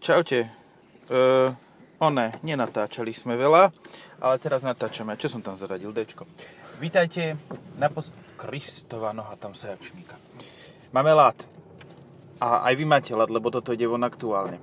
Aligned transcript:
Čaute. 0.00 0.48
Uh, 1.12 1.52
one, 2.00 2.32
nenatáčali 2.40 3.12
sme 3.12 3.36
veľa, 3.36 3.68
ale 4.24 4.40
teraz 4.40 4.64
natáčame. 4.64 5.12
Čo 5.20 5.36
som 5.36 5.44
tam 5.44 5.60
zaradil? 5.60 5.92
Dčko. 5.92 6.24
Vítajte 6.80 7.36
na 7.76 7.92
pos... 7.92 8.08
Kristova 8.40 9.12
noha 9.12 9.36
tam 9.36 9.52
sa 9.52 9.76
jak 9.76 9.84
šmíka. 9.84 10.16
Máme 10.96 11.12
lát. 11.12 11.36
A 12.40 12.64
aj 12.64 12.80
vy 12.80 12.88
máte 12.88 13.12
lát, 13.12 13.28
lebo 13.28 13.52
toto 13.52 13.76
ide 13.76 13.84
von 13.84 14.00
aktuálne. 14.00 14.56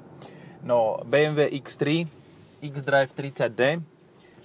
No, 0.66 1.06
BMW 1.06 1.54
X3, 1.62 2.10
X-Drive 2.66 3.14
30D 3.14 3.78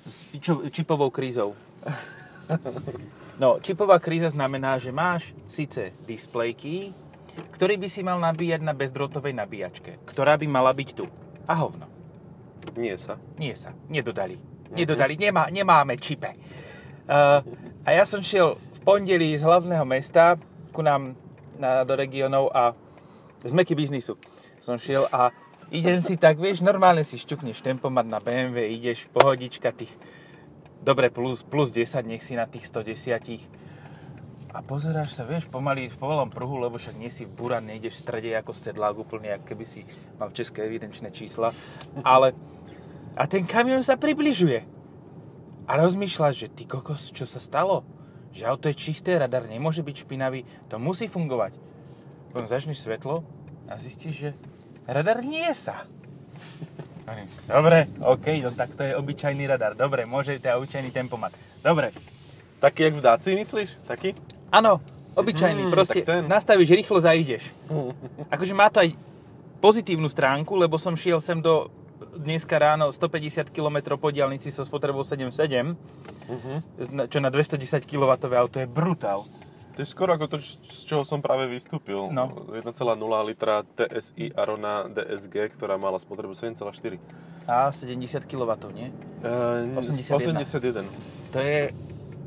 s 0.04 0.28
čipovou 0.68 1.08
krízou. 1.08 1.56
No, 3.40 3.58
čipová 3.58 3.96
kríza 3.96 4.28
znamená, 4.28 4.76
že 4.76 4.92
máš 4.92 5.32
síce 5.48 5.96
displejky, 6.04 6.92
ktorý 7.54 7.78
by 7.78 7.88
si 7.88 8.00
mal 8.04 8.18
nabíjať 8.18 8.60
na 8.64 8.74
bezdrôtovej 8.76 9.34
nabíjačke, 9.36 10.02
ktorá 10.08 10.36
by 10.36 10.46
mala 10.48 10.72
byť 10.72 10.88
tu. 10.96 11.06
A 11.46 11.54
hovno. 11.58 11.86
Nie 12.78 12.96
sa. 12.96 13.18
Nie 13.36 13.58
sa. 13.58 13.74
Nedodali. 13.90 14.38
Nedodali. 14.72 15.18
Nemá, 15.18 15.50
nemáme 15.52 15.98
čipe. 16.00 16.38
Uh, 17.04 17.42
a 17.82 17.88
ja 17.92 18.06
som 18.06 18.22
šiel 18.22 18.56
v 18.56 18.78
pondelí 18.86 19.34
z 19.34 19.42
hlavného 19.42 19.82
mesta 19.82 20.38
ku 20.70 20.80
nám 20.80 21.18
na, 21.58 21.82
do 21.82 21.92
regionov 21.98 22.48
a 22.54 22.72
z 23.42 23.52
meky 23.52 23.74
biznisu 23.74 24.14
som 24.62 24.78
šiel 24.78 25.10
a 25.10 25.34
idem 25.74 25.98
si 25.98 26.14
tak, 26.14 26.38
vieš, 26.38 26.62
normálne 26.62 27.02
si 27.02 27.18
šťukneš 27.18 27.58
tempomat 27.60 28.06
na 28.06 28.22
BMW, 28.22 28.70
ideš 28.78 29.10
pohodička 29.10 29.74
tých, 29.74 29.90
dobre, 30.78 31.10
plus, 31.10 31.42
plus 31.42 31.74
10, 31.74 32.06
nech 32.06 32.22
si 32.22 32.38
na 32.38 32.46
tých 32.46 32.70
110 32.70 33.18
a 34.52 34.60
pozeráš 34.60 35.16
sa, 35.16 35.24
vieš, 35.24 35.48
pomaly 35.48 35.88
v 35.88 35.96
povolom 35.96 36.28
pruhu, 36.28 36.60
lebo 36.60 36.76
však 36.76 37.00
nie 37.00 37.08
si 37.08 37.24
buran, 37.24 37.64
nejdeš 37.64 37.96
v 37.96 38.02
strede 38.04 38.30
ako 38.36 38.52
sedlák 38.52 38.96
úplne, 39.00 39.40
ako 39.40 39.48
keby 39.48 39.64
si 39.64 39.80
mal 40.20 40.28
české 40.28 40.68
evidenčné 40.68 41.08
čísla, 41.08 41.56
ale 42.04 42.36
a 43.16 43.24
ten 43.24 43.48
kamion 43.48 43.80
sa 43.80 43.96
približuje. 43.96 44.64
A 45.64 45.72
rozmýšľaš, 45.80 46.34
že 46.36 46.48
ty 46.52 46.68
kokos, 46.68 47.08
čo 47.12 47.24
sa 47.24 47.40
stalo? 47.40 47.84
Že 48.32 48.48
auto 48.48 48.66
je 48.68 48.76
čisté, 48.76 49.16
radar 49.16 49.48
nemôže 49.48 49.80
byť 49.80 49.96
špinavý, 50.04 50.44
to 50.68 50.76
musí 50.76 51.08
fungovať. 51.08 51.56
Potom 52.32 52.44
začneš 52.44 52.84
svetlo 52.84 53.24
a 53.68 53.76
zistíš, 53.80 54.14
že 54.16 54.30
radar 54.84 55.24
nie 55.24 55.48
sa. 55.56 55.88
Dobre, 57.48 57.88
OK, 58.00 58.40
no 58.44 58.52
tak 58.52 58.72
to 58.76 58.84
je 58.84 58.96
obyčajný 58.96 59.44
radar. 59.48 59.76
Dobre, 59.76 60.04
môže 60.04 60.36
to 60.40 60.48
je 60.48 60.56
obyčajný 60.56 60.92
tempomat. 60.92 61.36
Dobre, 61.60 61.92
Taký, 62.62 62.82
jak 62.82 62.94
v 62.94 63.00
Daci, 63.02 63.30
myslíš? 63.34 63.70
Taký? 63.90 64.14
Áno, 64.52 64.84
obyčajný, 65.14 65.62
Mm, 65.62 65.72
proste 65.72 66.00
ten. 66.02 66.28
nastavíš 66.28 66.70
rýchlo 66.70 67.00
zajdeš. 67.00 67.48
Akože 68.28 68.52
má 68.52 68.68
to 68.68 68.78
aj 68.78 68.92
pozitívnu 69.58 70.06
stránku, 70.06 70.52
lebo 70.54 70.76
som 70.76 70.92
šiel 70.92 71.18
sem 71.18 71.38
do 71.38 71.72
dneska 72.14 72.52
ráno 72.54 72.88
150 72.88 73.48
km 73.48 73.96
po 73.96 74.10
diálnici 74.10 74.50
so 74.50 74.60
spotrebou 74.60 75.00
7.7, 75.00 75.72
Mhm. 76.28 76.52
na- 76.92 77.06
čo 77.06 77.18
na 77.18 77.30
210 77.30 77.56
kW 77.82 78.04
auto 78.30 78.60
je 78.60 78.68
brutál. 78.68 79.24
To 79.72 79.80
je 79.80 79.88
skoro 79.88 80.12
ako 80.12 80.28
to, 80.28 80.36
z 80.60 80.84
čoho 80.84 81.00
som 81.00 81.16
práve 81.18 81.48
vystúpil. 81.48 82.12
No. 82.12 82.28
1,0 82.52 82.92
litra 83.24 83.64
TSI 83.64 84.28
Arona 84.30 84.84
DSG, 84.84 85.48
ktorá 85.48 85.80
mala 85.80 85.96
spotrebu 85.96 86.36
7,4. 86.36 87.00
A 87.42 87.72
70 87.72 88.20
kW, 88.22 88.52
nie? 88.68 88.92
Uh, 89.24 89.72
81. 89.74 90.36
81. 90.36 90.84
To 91.32 91.38
je, 91.40 91.72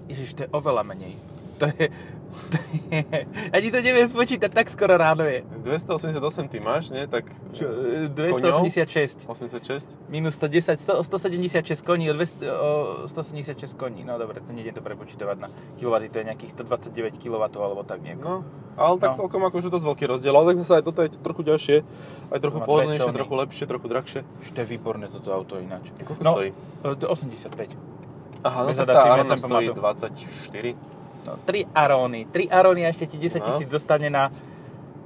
ježiš, 0.10 0.34
to 0.34 0.42
je 0.42 0.50
oveľa 0.50 0.82
menej. 0.84 1.14
To 1.56 1.70
je, 1.70 1.88
ani 3.56 3.68
to 3.72 3.80
neviem 3.82 4.08
spočítať, 4.08 4.52
tak 4.52 4.68
skoro 4.70 4.96
ráno 4.96 5.26
je. 5.26 5.42
288 5.64 6.52
ty 6.52 6.58
máš, 6.60 6.94
nie? 6.94 7.08
Tak 7.08 7.26
Čo, 7.54 7.66
e, 7.66 8.14
286 8.14 9.26
86? 9.28 9.88
minus 10.10 10.36
110, 10.38 10.80
100, 10.80 11.04
176 11.04 11.82
koní 11.82 12.12
o, 12.12 12.14
200, 12.14 12.46
o 12.52 12.70
176 13.08 13.74
koní. 13.76 14.04
No 14.06 14.20
dobre, 14.20 14.40
to 14.42 14.52
nejde 14.54 14.76
to 14.76 14.82
prepočítavať 14.86 15.38
na 15.40 15.48
kW, 15.80 15.94
to 16.12 16.18
je 16.22 16.26
nejakých 16.26 16.52
129 16.54 17.18
kW 17.18 17.44
alebo 17.58 17.82
tak 17.84 18.04
nejako. 18.06 18.24
No, 18.24 18.36
ale 18.76 18.96
tak 19.00 19.16
No. 19.16 19.26
celkom 19.26 19.42
akože 19.48 19.72
dosť 19.72 19.86
veľký 19.88 20.06
rozdiel. 20.06 20.34
Ale 20.36 20.52
tak 20.54 20.58
zase 20.62 20.74
aj 20.80 20.84
toto 20.84 21.00
je 21.02 21.10
trochu 21.16 21.42
ďalšie, 21.48 21.78
aj 22.32 22.40
trochu 22.44 22.60
dve 22.60 22.68
pohodlnejšie, 22.68 23.12
trochu 23.16 23.34
lepšie, 23.36 23.64
trochu 23.66 23.88
drahšie. 23.88 24.22
Už 24.44 24.48
to 24.52 24.60
je 24.62 24.68
výborné 24.68 25.08
toto 25.08 25.32
auto 25.32 25.56
ináč. 25.58 25.90
Koľko 26.04 26.22
no, 26.22 26.32
stojí? 26.36 26.50
e, 26.84 26.96
to 27.00 27.06
85. 27.08 27.72
Aha, 28.46 28.60
no 28.62 28.70
tak 28.78 28.86
tá 28.86 29.02
Arona 29.10 29.36
stojí 29.40 29.74
tempomatu. 29.74 30.06
24. 30.06 30.76
No, 31.26 31.38
3 31.42 31.66
aróny. 31.72 32.26
3 32.28 32.48
aróny 32.50 32.86
a 32.86 32.90
ešte 32.90 33.06
ti 33.08 33.18
10 33.18 33.40
No. 33.40 33.46
tisíc 33.48 33.68
zostane 33.68 34.08
na... 34.08 34.30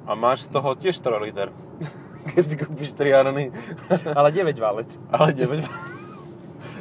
A 0.04 0.14
máš 0.14 0.46
z 0.46 0.50
toho 0.50 0.74
tiež 0.74 0.96
4 0.96 1.20
liter. 1.22 1.48
Keď 2.30 2.44
si 2.44 2.56
kúpiš 2.56 2.92
3 2.94 3.16
Arony. 3.16 3.50
Ale 4.12 4.30
9 4.30 4.52
válec. 4.56 4.90
Ale 5.16 5.32
9. 5.32 5.64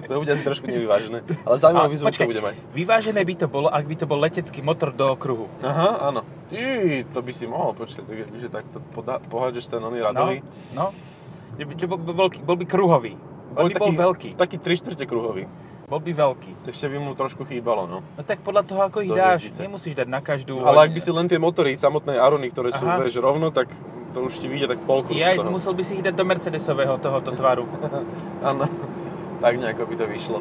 to 0.04 0.18
bude 0.18 0.32
asi 0.32 0.40
trošku 0.42 0.64
nevyvážené. 0.64 1.20
Ale 1.44 1.56
zaujímavý 1.56 1.94
zvuk 1.94 2.16
to 2.16 2.24
bude 2.24 2.40
mať. 2.40 2.56
vyvážené 2.72 3.20
by 3.20 3.34
to 3.36 3.46
bolo, 3.46 3.68
ak 3.68 3.84
by 3.84 3.94
to 3.94 4.04
bol 4.04 4.16
letecký 4.16 4.60
motor 4.60 4.88
do 4.88 5.04
okruhu. 5.06 5.52
Aha, 5.60 6.08
áno. 6.08 6.24
Ty, 6.48 6.64
to 7.06 7.20
by 7.20 7.28
si 7.28 7.44
mohol, 7.44 7.76
počkať, 7.76 8.02
tak, 8.02 8.16
že 8.34 8.48
takto 8.48 8.80
poda- 8.90 9.20
pohádžeš 9.20 9.68
ten 9.68 9.78
oný 9.78 10.00
No, 10.00 10.06
radový. 10.06 10.40
no. 10.72 10.96
Že 11.54 11.86
bol, 11.86 12.00
bol, 12.00 12.28
bol 12.32 12.56
by 12.56 12.64
kruhový. 12.64 13.20
Bol 13.52 13.68
by 13.68 13.76
bol 13.76 13.92
veľký. 13.92 14.32
Taký 14.32 14.56
3 14.56 14.80
štvrte 14.80 15.04
kruhový. 15.04 15.44
Bol 15.88 16.04
by 16.04 16.12
veľký. 16.12 16.68
Ešte 16.68 16.84
by 16.92 17.00
mu 17.00 17.16
trošku 17.16 17.48
chýbalo, 17.48 17.88
no. 17.88 18.04
No 18.04 18.20
tak 18.20 18.44
podľa 18.44 18.60
toho, 18.68 18.80
ako 18.84 19.00
ich 19.00 19.08
Do 19.08 19.16
dáš, 19.16 19.48
hviezdice. 19.48 19.60
nemusíš 19.64 19.94
dať 19.96 20.08
na 20.12 20.20
každú. 20.20 20.60
Ale 20.60 20.84
ak 20.84 20.92
by 20.92 21.00
si 21.00 21.08
len 21.08 21.24
tie 21.24 21.40
motory 21.40 21.72
samotnej 21.80 22.20
Arony, 22.20 22.52
ktoré 22.52 22.76
sú 22.76 22.84
Aha. 22.84 23.00
vieš, 23.00 23.16
rovno, 23.24 23.48
tak 23.48 23.72
to 24.12 24.28
už 24.28 24.36
ti 24.36 24.52
vyjde 24.52 24.76
tak 24.76 24.84
polkruh 24.84 25.16
Ja 25.16 25.32
z 25.32 25.40
toho. 25.40 25.48
musel 25.48 25.72
by 25.72 25.82
si 25.88 25.96
ich 25.96 26.04
dať 26.04 26.12
do 26.12 26.24
Mercedesového 26.28 27.00
tohoto 27.00 27.32
tvaru. 27.32 27.64
Áno. 28.52 28.68
Tak 29.40 29.52
nejako 29.56 29.88
by 29.88 29.94
to 29.96 30.06
vyšlo. 30.12 30.38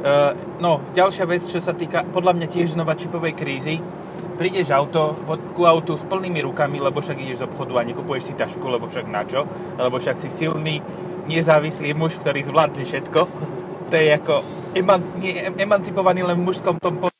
Uh, 0.00 0.32
no, 0.60 0.80
ďalšia 0.96 1.24
vec, 1.28 1.44
čo 1.44 1.60
sa 1.60 1.76
týka, 1.76 2.04
podľa 2.08 2.36
mňa 2.36 2.46
tiež 2.52 2.72
znova 2.76 2.96
čipovej 2.96 3.36
krízy. 3.36 3.80
Prídeš 4.40 4.72
auto, 4.72 5.12
ku 5.52 5.68
autu 5.68 6.00
s 6.00 6.04
plnými 6.08 6.40
rukami, 6.40 6.80
lebo 6.80 7.04
však 7.04 7.20
ideš 7.20 7.44
z 7.44 7.46
obchodu 7.48 7.76
a 7.76 7.84
nekupuješ 7.84 8.32
si 8.32 8.34
tašku, 8.36 8.64
lebo 8.64 8.88
však 8.88 9.04
na 9.08 9.28
čo? 9.28 9.44
Lebo 9.76 10.00
však 10.00 10.16
si 10.16 10.32
silný, 10.32 10.80
nezávislý 11.28 11.92
muž, 11.92 12.16
ktorý 12.16 12.40
zvládne 12.48 12.88
všetko. 12.88 13.20
To 13.90 13.94
je 13.94 14.10
ako 14.14 14.34
eman, 14.78 15.02
nie, 15.18 15.34
em- 15.34 15.58
emancipovaný 15.58 16.22
len 16.22 16.38
v 16.38 16.46
mužskom 16.46 16.78
tom 16.78 17.02
po- 17.02 17.10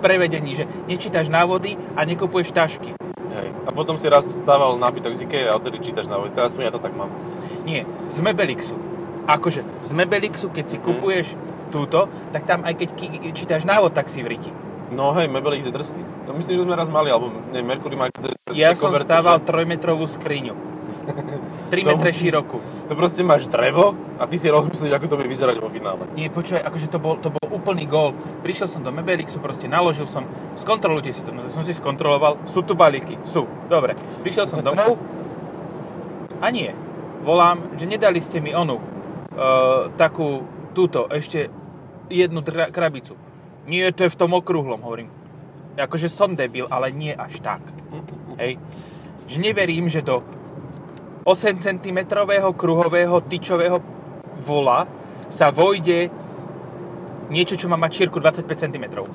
prevedení, 0.00 0.56
že 0.56 0.64
nečítaš 0.88 1.28
návody 1.28 1.76
a 1.92 2.08
nekupuješ 2.08 2.56
tašky. 2.56 2.96
Hej. 3.30 3.48
A 3.68 3.70
potom 3.70 4.00
si 4.00 4.08
raz 4.08 4.24
stával 4.24 4.80
nábytok 4.80 5.12
z 5.12 5.28
Ikea 5.28 5.52
a 5.52 5.60
odtedy 5.60 5.78
čítaš 5.78 6.08
návod. 6.08 6.32
Teraz 6.32 6.50
aspoň 6.50 6.62
ja 6.64 6.72
to 6.72 6.80
tak 6.80 6.96
mám. 6.96 7.12
Nie, 7.62 7.84
z 8.08 8.18
Mebelixu. 8.24 8.74
Akože 9.28 9.60
z 9.84 9.90
Mebelixu, 9.92 10.48
keď 10.48 10.64
si 10.66 10.76
kupuješ 10.80 11.36
túto, 11.68 12.08
tak 12.32 12.48
tam 12.48 12.64
aj 12.64 12.74
keď 12.80 12.88
ki- 12.96 13.20
čítaš 13.36 13.68
návod, 13.68 13.92
tak 13.92 14.08
si 14.08 14.24
v 14.24 14.34
riti. 14.34 14.50
No 14.90 15.14
hej, 15.14 15.28
Mebelix 15.30 15.68
je 15.68 15.70
drsný. 15.70 16.02
To 16.26 16.34
myslím, 16.34 16.58
že 16.58 16.66
sme 16.66 16.74
raz 16.74 16.88
mali, 16.90 17.12
alebo 17.12 17.30
nie, 17.52 17.62
Mercury 17.62 17.94
má... 17.94 18.10
Ja 18.50 18.74
som 18.74 18.90
stával 18.96 19.38
že- 19.38 19.46
trojmetrovú 19.46 20.08
skriňu. 20.08 20.69
3 21.72 21.86
To 21.86 21.88
metre 21.94 22.10
širokú. 22.10 22.58
To 22.90 22.92
proste 22.98 23.22
máš 23.22 23.46
drevo 23.46 23.94
a 24.18 24.26
ty 24.26 24.36
si 24.36 24.50
rozmyslíš, 24.50 24.90
ako 24.90 25.06
to 25.06 25.18
bude 25.18 25.30
vyzerať 25.30 25.56
vo 25.62 25.70
finále. 25.70 26.06
Nie, 26.18 26.28
počúvaj, 26.28 26.66
akože 26.66 26.86
to 26.90 26.98
bol, 26.98 27.14
to 27.18 27.30
bol 27.30 27.46
úplný 27.50 27.86
gól. 27.86 28.12
Prišiel 28.42 28.66
som 28.66 28.80
do 28.82 28.90
Mebelixu, 28.90 29.38
proste 29.38 29.70
naložil 29.70 30.10
som, 30.10 30.26
skontrolujte 30.58 31.14
si 31.14 31.22
to, 31.22 31.30
no 31.30 31.46
som 31.46 31.62
si 31.62 31.72
skontroloval, 31.72 32.42
sú 32.50 32.66
tu 32.66 32.74
balíky, 32.74 33.18
sú, 33.26 33.46
dobre. 33.70 33.94
Prišiel 34.26 34.46
som 34.50 34.60
domov 34.60 34.98
a 36.40 36.46
nie, 36.48 36.72
volám, 37.22 37.76
že 37.76 37.84
nedali 37.84 38.18
ste 38.18 38.40
mi 38.40 38.56
onu, 38.56 38.80
uh, 38.80 39.92
takú, 39.94 40.42
túto, 40.72 41.04
ešte 41.12 41.52
jednu 42.08 42.40
dra- 42.40 42.72
krabicu. 42.72 43.14
Nie, 43.68 43.92
to 43.92 44.08
je 44.08 44.10
v 44.10 44.18
tom 44.18 44.32
okrúhlom, 44.34 44.80
hovorím. 44.82 45.12
Akože 45.78 46.10
som 46.10 46.34
debil, 46.34 46.66
ale 46.66 46.90
nie 46.90 47.14
až 47.14 47.38
tak. 47.38 47.62
Hej. 48.40 48.58
Že 49.30 49.36
neverím, 49.38 49.86
že 49.86 50.02
do 50.02 50.24
8 51.22 51.58
cm 51.58 51.98
kruhového 52.52 53.20
tyčového 53.22 53.78
vola 54.40 54.88
sa 55.28 55.48
vojde 55.48 56.08
niečo, 57.28 57.54
čo 57.54 57.66
má 57.66 57.76
mať 57.76 57.92
šírku 57.94 58.18
25 58.18 58.44
cm. 58.58 58.84
Mm, 58.90 59.08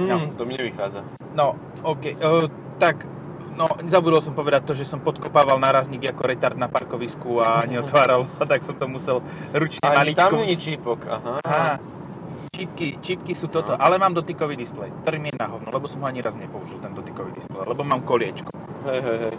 No. 0.00 0.16
To 0.34 0.42
mi 0.42 0.54
nevychádza. 0.54 1.00
No, 1.32 1.54
OK. 1.80 2.12
Uh, 2.14 2.48
tak, 2.76 3.06
no, 3.54 3.66
zabudol 3.84 4.18
som 4.18 4.32
povedať 4.32 4.64
to, 4.64 4.72
že 4.74 4.84
som 4.84 4.98
podkopával 4.98 5.56
nárazník 5.56 6.02
ako 6.06 6.22
retard 6.24 6.54
na 6.54 6.66
parkovisku 6.66 7.38
a 7.38 7.62
neotváral 7.64 8.26
sa, 8.28 8.44
tak 8.44 8.62
som 8.62 8.74
to 8.74 8.84
musel 8.84 9.22
ručne 9.50 9.80
Ani 9.82 10.12
maličko. 10.12 10.20
tam 10.20 10.32
není 10.36 10.56
čípok, 10.56 10.98
aha. 11.04 11.34
Aha. 11.40 11.74
Čipky, 12.48 12.98
čipky 12.98 13.32
sú 13.32 13.46
toto, 13.46 13.70
No. 13.70 13.78
ale 13.78 13.96
mám 13.96 14.12
dotykový 14.12 14.56
displej, 14.56 14.90
ktorý 15.00 15.16
mi 15.16 15.30
je 15.30 15.38
na 15.38 15.46
hovno, 15.46 15.68
lebo 15.68 15.86
som 15.86 16.00
ho 16.00 16.06
ani 16.06 16.18
raz 16.18 16.34
nepoužil, 16.34 16.78
ten 16.78 16.90
dotykový 16.90 17.30
displej, 17.32 17.62
lebo 17.64 17.80
mám 17.80 18.02
koliečko. 18.02 18.50
Hej, 18.84 18.98
hej, 18.98 19.18
hej. 19.20 19.34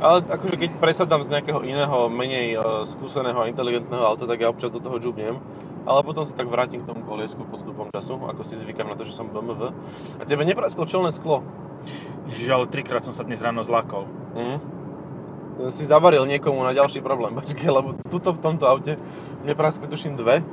Ale 0.00 0.24
akože 0.24 0.56
keď 0.56 0.70
presadám 0.80 1.20
z 1.20 1.28
nejakého 1.28 1.60
iného, 1.60 2.08
menej 2.08 2.56
uh, 2.56 2.88
skúseného 2.88 3.36
a 3.36 3.52
inteligentného 3.52 4.00
auta, 4.00 4.24
tak 4.24 4.40
ja 4.40 4.48
občas 4.48 4.72
do 4.72 4.80
toho 4.80 4.96
džubnem. 4.96 5.36
Ale 5.84 6.00
potom 6.04 6.24
sa 6.24 6.36
tak 6.36 6.48
vrátim 6.48 6.84
k 6.84 6.88
tomu 6.88 7.04
koliesku 7.04 7.44
postupom 7.48 7.88
času, 7.88 8.16
ako 8.16 8.44
si 8.44 8.56
zvykam 8.56 8.88
na 8.88 8.96
to, 8.96 9.08
že 9.08 9.16
som 9.16 9.28
BMW. 9.28 9.72
A 10.20 10.22
tebe 10.28 10.44
neprasklo 10.44 10.84
čelné 10.84 11.12
sklo. 11.12 11.44
Ježiš, 12.28 12.48
ale 12.52 12.68
trikrát 12.68 13.04
som 13.04 13.16
sa 13.16 13.24
dnes 13.24 13.40
ráno 13.40 13.64
zlákol. 13.64 14.04
Mm. 14.36 14.58
si 15.68 15.84
zavaril 15.84 16.24
niekomu 16.24 16.64
na 16.64 16.72
ďalší 16.72 17.04
problém. 17.04 17.36
Počkej, 17.40 17.68
lebo 17.68 17.96
tuto 18.08 18.32
v 18.32 18.40
tomto 18.40 18.64
aute 18.68 18.96
mne 19.44 19.52
praskli 19.56 19.88
tuším 19.88 20.16
dve. 20.16 20.44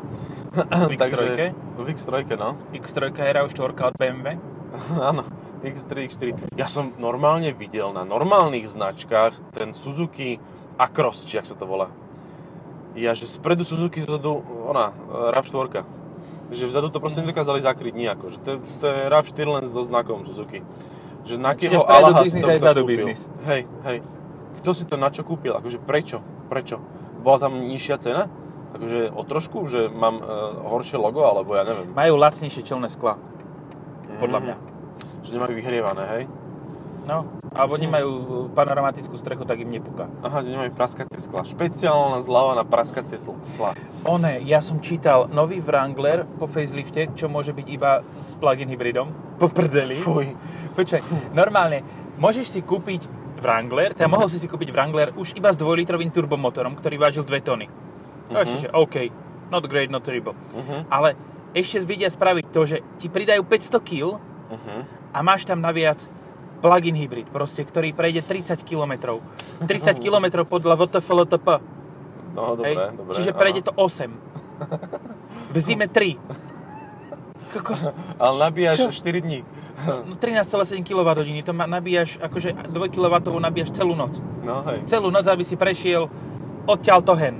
V 0.55 0.91
X3? 0.95 1.53
v 1.75 1.87
X3, 1.91 2.13
no. 2.39 2.55
X3 2.71 3.11
je 3.11 3.31
RAV4 3.35 3.71
od 3.75 3.95
BMW. 3.99 4.27
Áno, 5.11 5.27
X3, 5.73 5.91
X4. 6.07 6.25
Ja 6.55 6.67
som 6.67 6.95
normálne 6.95 7.51
videl 7.51 7.91
na 7.91 8.03
normálnych 8.03 8.67
značkách 8.67 9.33
ten 9.51 9.71
Suzuki 9.71 10.37
Acros, 10.77 11.25
či 11.25 11.41
ak 11.41 11.45
sa 11.49 11.55
to 11.57 11.65
volá. 11.65 11.89
Ja, 12.97 13.13
že 13.13 13.29
spredu 13.29 13.61
Suzuki, 13.61 14.01
zadu 14.01 14.41
ona, 14.65 14.93
e, 14.93 15.33
RAV4. 15.37 15.85
Že 16.49 16.65
vzadu 16.71 16.87
to 16.89 16.97
proste 16.97 17.21
nedokázali 17.21 17.61
zakryť 17.61 17.93
nejako. 17.93 18.25
Že 18.33 18.37
to, 18.41 18.51
to 18.81 18.85
je 18.87 18.99
RAV4 19.11 19.45
len 19.45 19.63
so 19.69 19.81
znakom 19.85 20.25
Suzuki. 20.25 20.63
Že 21.27 21.35
na 21.37 21.53
Allaha 21.53 22.23
si 22.23 22.31
biznis 22.31 22.43
to 22.43 22.49
aj 22.49 22.59
vzadu 22.63 22.81
biznis. 22.87 23.19
Hej, 23.43 23.67
hej. 23.83 23.97
Kto 24.63 24.69
si 24.73 24.83
to 24.87 24.95
na 24.95 25.11
čo 25.11 25.27
kúpil? 25.27 25.53
Akože 25.53 25.77
prečo? 25.77 26.23
Prečo? 26.47 26.79
Bola 27.21 27.37
tam 27.37 27.59
nižšia 27.67 27.95
cena? 27.99 28.31
Akože 28.73 29.11
o 29.11 29.21
trošku, 29.27 29.67
že 29.67 29.91
mám 29.91 30.23
uh, 30.23 30.25
horšie 30.71 30.95
logo, 30.95 31.21
alebo 31.27 31.53
ja 31.53 31.67
neviem. 31.67 31.91
Majú 31.91 32.13
lacnejšie 32.15 32.63
čelné 32.63 32.87
skla. 32.87 33.19
Podľa 34.17 34.39
Mm. 34.39 34.45
mňa. 34.47 34.55
Že 35.27 35.35
nemajú 35.35 35.53
vyhrievané, 35.59 36.03
hej? 36.15 36.23
No, 37.07 37.23
alebo 37.55 37.79
nemajú 37.79 38.09
panoramatickú 38.51 39.15
strechu, 39.15 39.47
tak 39.47 39.63
im 39.63 39.71
nepúka. 39.71 40.11
Aha, 40.23 40.43
že 40.43 40.51
nemajú 40.51 40.75
praskacie 40.75 41.23
skla. 41.23 41.47
Špeciálna 41.47 42.19
zľava 42.19 42.59
na 42.59 42.67
praskacie 42.67 43.15
skla. 43.19 43.79
One, 44.03 44.43
ja 44.43 44.59
som 44.59 44.83
čítal 44.83 45.31
nový 45.31 45.63
Wrangler 45.63 46.27
po 46.35 46.51
facelifte, 46.51 47.07
čo 47.15 47.31
môže 47.31 47.55
byť 47.55 47.67
iba 47.71 48.03
s 48.19 48.35
plug-in 48.35 48.67
hybridom. 48.67 49.07
Po 49.39 49.47
prdeli. 49.47 50.03
Fuj. 50.03 50.35
Počkaj, 50.75 51.31
normálne, 51.31 51.79
môžeš 52.19 52.51
si 52.51 52.59
kúpiť 52.59 53.07
Wrangler, 53.39 53.95
teda 53.95 54.11
mohol 54.11 54.27
si 54.27 54.35
si 54.35 54.51
kúpiť 54.51 54.75
Wrangler 54.75 55.15
už 55.15 55.31
iba 55.39 55.47
s 55.47 55.55
2-litrovým 55.55 56.11
turbomotorom, 56.11 56.75
ktorý 56.75 56.99
vážil 56.99 57.23
2 57.23 57.39
tony. 57.39 57.71
No, 58.27 58.43
Mhm. 58.43 58.47
čiže 58.51 58.67
OK, 58.75 58.95
not 59.47 59.63
great, 59.71 59.87
not 59.87 60.03
terrible. 60.03 60.35
Uh-huh. 60.51 60.83
Ale 60.91 61.15
ešte 61.55 61.79
vedia 61.87 62.11
spraviť 62.11 62.51
to, 62.51 62.61
že 62.67 62.77
ti 62.99 63.07
pridajú 63.07 63.47
500 63.47 63.79
kg 63.79 64.19
Uh-huh. 64.47 64.79
A 65.13 65.19
máš 65.23 65.47
tam 65.47 65.61
naviac 65.63 66.05
plug-in 66.59 66.97
hybrid, 66.97 67.29
proste, 67.29 67.61
ktorý 67.61 67.93
prejde 67.93 68.25
30 68.25 68.65
km. 68.65 69.21
30 69.61 70.01
km 70.01 70.43
podľa 70.43 70.75
VTFLTP. 70.77 71.47
No, 72.33 72.53
dobre, 72.57 72.73
hej? 72.73 72.75
dobre. 72.93 73.13
Čiže 73.17 73.31
áno. 73.33 73.39
prejde 73.39 73.61
to 73.65 73.73
8. 73.73 74.09
V 75.53 75.57
zime 75.61 75.87
3. 75.89 76.17
Kokos. 77.53 77.89
Ale 78.19 78.35
nabíjaš 78.37 78.77
Čo? 78.77 78.91
4 78.91 79.21
dní. 79.21 79.39
No 79.77 80.17
13,7 80.17 80.81
kWh, 80.81 81.45
to 81.45 81.53
ma- 81.53 81.69
nabíjaš, 81.69 82.17
akože 82.17 82.73
2 82.73 82.93
kW 82.93 83.13
nabíjaš 83.37 83.77
celú 83.77 83.93
noc. 83.93 84.17
No 84.41 84.65
hej. 84.65 84.81
Celú 84.89 85.13
noc, 85.13 85.29
aby 85.29 85.45
si 85.45 85.53
prešiel 85.53 86.09
odtiaľ 86.65 87.05
to 87.05 87.13
hen. 87.13 87.39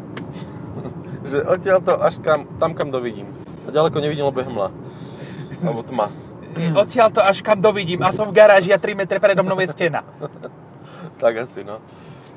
Že 1.30 1.38
odtiaľ 1.44 1.80
to 1.82 1.94
až 1.98 2.22
kam, 2.22 2.46
tam, 2.62 2.78
kam 2.78 2.94
dovidím. 2.94 3.28
A 3.68 3.74
ďaleko 3.74 3.98
nevidím, 4.00 4.30
lebo 4.30 4.38
je 4.40 4.48
hmla. 4.48 4.70
Alebo 5.66 5.82
tma. 5.84 6.08
Odtiaľ 6.74 7.08
to 7.14 7.22
až 7.22 7.40
kam 7.42 7.62
dovidím 7.62 8.02
a 8.04 8.10
som 8.12 8.28
v 8.28 8.36
garáži 8.36 8.74
a 8.74 8.80
3 8.80 8.98
metre 8.98 9.18
predo 9.22 9.42
mnou 9.46 9.58
je 9.62 9.70
stena. 9.70 10.02
Tak 11.18 11.34
asi, 11.34 11.66
no. 11.66 11.82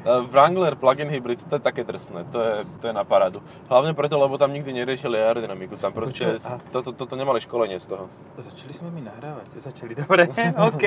Uh, 0.01 0.25
Wrangler 0.33 0.73
plug-in 0.81 1.13
hybrid, 1.13 1.45
to 1.45 1.61
je 1.61 1.61
také 1.61 1.85
drsné, 1.85 2.25
to 2.33 2.41
je, 2.41 2.55
to 2.81 2.89
je 2.89 2.95
na 2.97 3.05
parádu. 3.05 3.45
Hlavne 3.69 3.93
preto, 3.93 4.17
lebo 4.17 4.41
tam 4.41 4.49
nikdy 4.49 4.73
neriešili 4.73 5.21
aerodynamiku, 5.21 5.77
tam 5.77 5.93
proste, 5.93 6.41
Počúvaj, 6.41 6.57
a- 6.57 6.61
toto, 6.73 6.97
toto 6.97 7.21
nemali 7.21 7.37
školenie 7.45 7.77
z 7.77 7.93
toho. 7.93 8.09
Začali 8.41 8.73
sme 8.73 8.89
mi 8.89 9.05
nahrávať. 9.05 9.61
Začali, 9.61 9.93
dobre, 9.93 10.25
OK. 10.73 10.85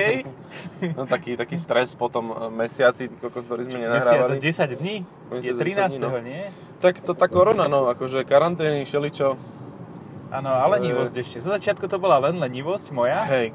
No 0.98 1.06
taký, 1.06 1.38
taký 1.38 1.54
stres 1.54 1.94
po 1.94 2.10
tom 2.10 2.34
eh, 2.34 2.50
mesiaci, 2.50 3.06
kokos, 3.22 3.46
ktorý 3.46 3.70
sme 3.70 3.86
Mesiac 3.86 4.02
nenahrávali. 4.02 4.42
10 4.42 4.82
dní? 4.82 4.94
Mesiac 5.30 5.46
Je 5.46 5.52
a 5.54 5.62
10 5.62 5.62
13. 5.62 5.94
dní, 5.94 5.98
no. 6.02 6.08
nie? 6.18 6.42
Tak 6.82 6.98
to 6.98 7.14
tá 7.14 7.30
korona, 7.30 7.70
no, 7.70 7.86
akože 7.86 8.26
karantény, 8.26 8.82
šeličo. 8.82 9.38
Áno, 10.34 10.50
a 10.50 10.66
lenivosť 10.66 11.14
ešte. 11.14 11.36
Zo 11.38 11.54
začiatku 11.54 11.86
to 11.86 12.02
bola 12.02 12.18
len 12.18 12.42
lenivosť 12.42 12.90
moja. 12.90 13.22
Hej. 13.30 13.54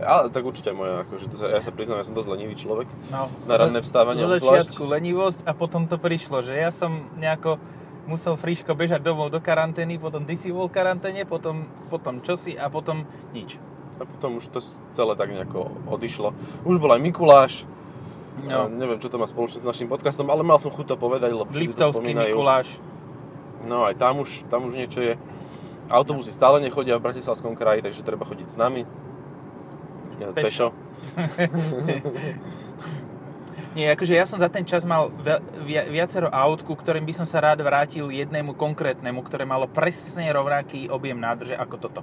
Ale 0.00 0.32
tak 0.32 0.44
určite 0.44 0.72
moja, 0.72 1.04
akože 1.04 1.28
to 1.28 1.36
sa, 1.36 1.46
ja 1.48 1.60
sa 1.60 1.72
priznám, 1.72 2.00
ja 2.00 2.08
som 2.08 2.16
dosť 2.16 2.28
lenivý 2.32 2.56
človek. 2.56 2.88
No, 3.12 3.28
Na 3.44 3.60
ranné 3.60 3.84
vstávanie 3.84 4.24
Zo 4.24 4.32
začiatku 4.32 4.84
lenivosť 4.84 5.44
a 5.44 5.52
potom 5.52 5.84
to 5.88 6.00
prišlo, 6.00 6.40
že 6.40 6.56
ja 6.56 6.72
som 6.72 7.08
nejako 7.20 7.60
musel 8.08 8.36
fríško 8.36 8.72
bežať 8.72 9.04
domov 9.04 9.28
do 9.28 9.44
karantény, 9.44 10.00
potom 10.00 10.24
ty 10.24 10.36
si 10.36 10.48
bol 10.48 10.72
v 10.72 10.76
karanténe, 10.76 11.28
potom, 11.28 11.68
potom 11.92 12.24
čosi 12.24 12.56
a 12.56 12.72
potom 12.72 13.04
nič. 13.36 13.60
A 14.00 14.08
potom 14.08 14.40
už 14.40 14.48
to 14.48 14.64
celé 14.92 15.12
tak 15.20 15.28
nejako 15.28 15.68
odišlo. 15.84 16.32
Už 16.64 16.80
bol 16.80 16.96
aj 16.96 17.00
Mikuláš. 17.04 17.68
No. 18.40 18.72
Neviem, 18.72 18.96
čo 19.04 19.12
to 19.12 19.20
má 19.20 19.28
spoločné 19.28 19.60
s 19.60 19.66
našim 19.68 19.84
podcastom, 19.84 20.32
ale 20.32 20.40
mal 20.40 20.56
som 20.56 20.72
chuť 20.72 20.86
to 20.90 20.96
povedať, 20.96 21.36
lebo 21.36 21.44
všetci 21.52 21.76
to 21.76 21.92
Liptovský 21.92 22.00
spomínajú. 22.00 22.32
Mikuláš. 22.32 22.68
No 23.68 23.84
aj 23.84 24.00
tam 24.00 24.24
už, 24.24 24.48
tam 24.48 24.64
už 24.64 24.80
niečo 24.80 25.04
je. 25.04 25.14
Autobusy 25.90 26.30
stále 26.30 26.62
nechodia 26.62 26.94
v 26.96 27.10
Bratislavskom 27.10 27.58
kraji, 27.58 27.82
takže 27.82 28.06
treba 28.06 28.22
chodiť 28.22 28.46
s 28.46 28.56
nami. 28.56 28.86
Ja, 30.22 30.30
Pešo. 30.30 30.70
Nie, 33.70 33.94
akože 33.94 34.18
ja 34.18 34.26
som 34.26 34.42
za 34.42 34.50
ten 34.50 34.66
čas 34.66 34.82
mal 34.82 35.14
viacero 35.66 36.26
aut, 36.26 36.66
ku 36.66 36.74
ktorým 36.74 37.06
by 37.06 37.22
som 37.22 37.26
sa 37.26 37.38
rád 37.38 37.62
vrátil 37.62 38.10
jednému 38.10 38.58
konkrétnemu, 38.58 39.22
ktoré 39.22 39.46
malo 39.46 39.70
presne 39.70 40.26
rovnaký 40.34 40.90
objem 40.90 41.14
nádrže 41.14 41.54
ako 41.54 41.76
toto. 41.78 42.02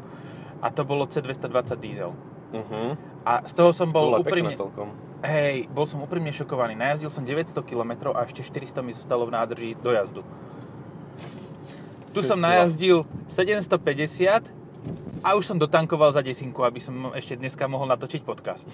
A 0.63 0.71
to 0.71 0.87
bolo 0.87 1.03
C220 1.11 1.75
diesel. 1.75 2.15
Uh-huh. 2.55 2.95
A 3.27 3.43
z 3.43 3.51
toho 3.51 3.75
som 3.75 3.91
Bol 3.91 4.15
bol 4.15 4.23
to 4.23 4.23
úprimne... 4.23 4.55
celkom. 4.55 4.95
Hej, 5.27 5.67
bol 5.67 5.83
som 5.83 5.99
úprimne 5.99 6.31
šokovaný. 6.31 6.79
Najazdil 6.79 7.11
som 7.11 7.27
900 7.27 7.59
km 7.67 8.15
a 8.15 8.23
ešte 8.23 8.47
400 8.47 8.85
mi 8.85 8.95
zostalo 8.95 9.27
v 9.27 9.35
nádrži 9.35 9.69
do 9.83 9.91
jazdu. 9.91 10.23
Tu 12.17 12.25
som 12.25 12.39
najazdil 12.41 13.05
750 13.29 14.49
a 15.21 15.29
už 15.37 15.43
som 15.45 15.57
dotankoval 15.57 16.13
za 16.13 16.25
desinku, 16.25 16.65
aby 16.65 16.81
som 16.81 17.13
ešte 17.13 17.37
dneska 17.37 17.69
mohol 17.69 17.85
natočiť 17.93 18.21
podcast. 18.25 18.65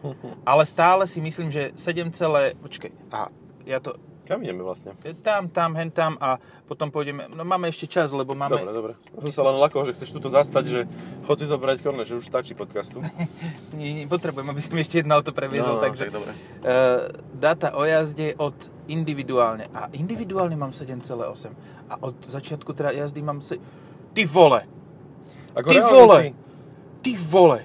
Ale 0.50 0.62
stále 0.66 1.06
si 1.10 1.18
myslím, 1.18 1.50
že 1.50 1.74
7, 1.74 2.14
celé- 2.14 2.54
počkej, 2.58 2.94
a 3.10 3.30
ja 3.66 3.78
to 3.82 3.98
Kam 4.22 4.38
ideme 4.38 4.62
vlastne? 4.62 4.94
tam, 5.18 5.50
tam, 5.50 5.74
hen 5.74 5.90
tam 5.90 6.14
a 6.22 6.38
potom 6.70 6.94
pôjdeme, 6.94 7.26
no 7.26 7.42
máme 7.42 7.66
ešte 7.66 7.90
čas, 7.90 8.14
lebo 8.14 8.38
máme... 8.38 8.54
Dobre, 8.54 8.70
dobre. 8.70 8.92
Ja 9.18 9.20
som 9.26 9.32
sa 9.34 9.42
len 9.50 9.58
lakol, 9.58 9.82
že 9.82 9.98
chceš 9.98 10.14
tuto 10.14 10.30
zastať, 10.30 10.64
že 10.64 10.80
chod 11.26 11.42
si 11.42 11.46
zobrať 11.50 11.82
korne, 11.82 12.06
že 12.06 12.14
už 12.14 12.30
stačí 12.30 12.54
podcastu. 12.54 13.02
Nie, 13.76 13.90
nie, 13.92 14.04
potrebujem, 14.06 14.46
aby 14.46 14.62
som 14.62 14.78
ešte 14.78 15.02
jedno 15.02 15.18
auto 15.18 15.34
previezol, 15.34 15.76
No, 15.76 15.80
no, 15.80 15.84
takže... 15.84 16.06
tak 16.06 16.14
dobre. 16.14 16.30
Uh, 16.62 17.10
dáta 17.34 17.74
o 17.74 17.82
jazde 17.82 18.38
od 18.38 18.54
individuálne. 18.86 19.66
A 19.74 19.90
individuálne 19.90 20.54
mám 20.54 20.70
7,8. 20.70 21.90
A 21.90 21.94
od 21.98 22.14
začiatku 22.22 22.70
teda 22.72 22.94
jazdy 22.94 23.20
mám... 23.24 23.42
Se... 23.42 23.58
Ty 24.14 24.22
vole! 24.28 24.68
Ako 25.56 25.66
Ty 25.66 25.78
vole! 25.82 26.16
si- 26.22 26.34
Ty 27.02 27.12
vole! 27.18 27.58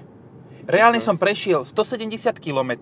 Reálne 0.68 1.00
som 1.00 1.16
prešiel 1.16 1.62
170 1.64 2.34
km 2.42 2.72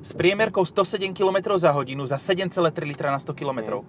s 0.00 0.12
priemerkou 0.12 0.62
107 0.62 1.12
km 1.12 1.56
za 1.56 1.70
hodinu 1.70 2.04
za 2.04 2.16
7,3 2.16 2.56
litra 2.84 3.08
na 3.08 3.18
100 3.18 3.32
km. 3.32 3.84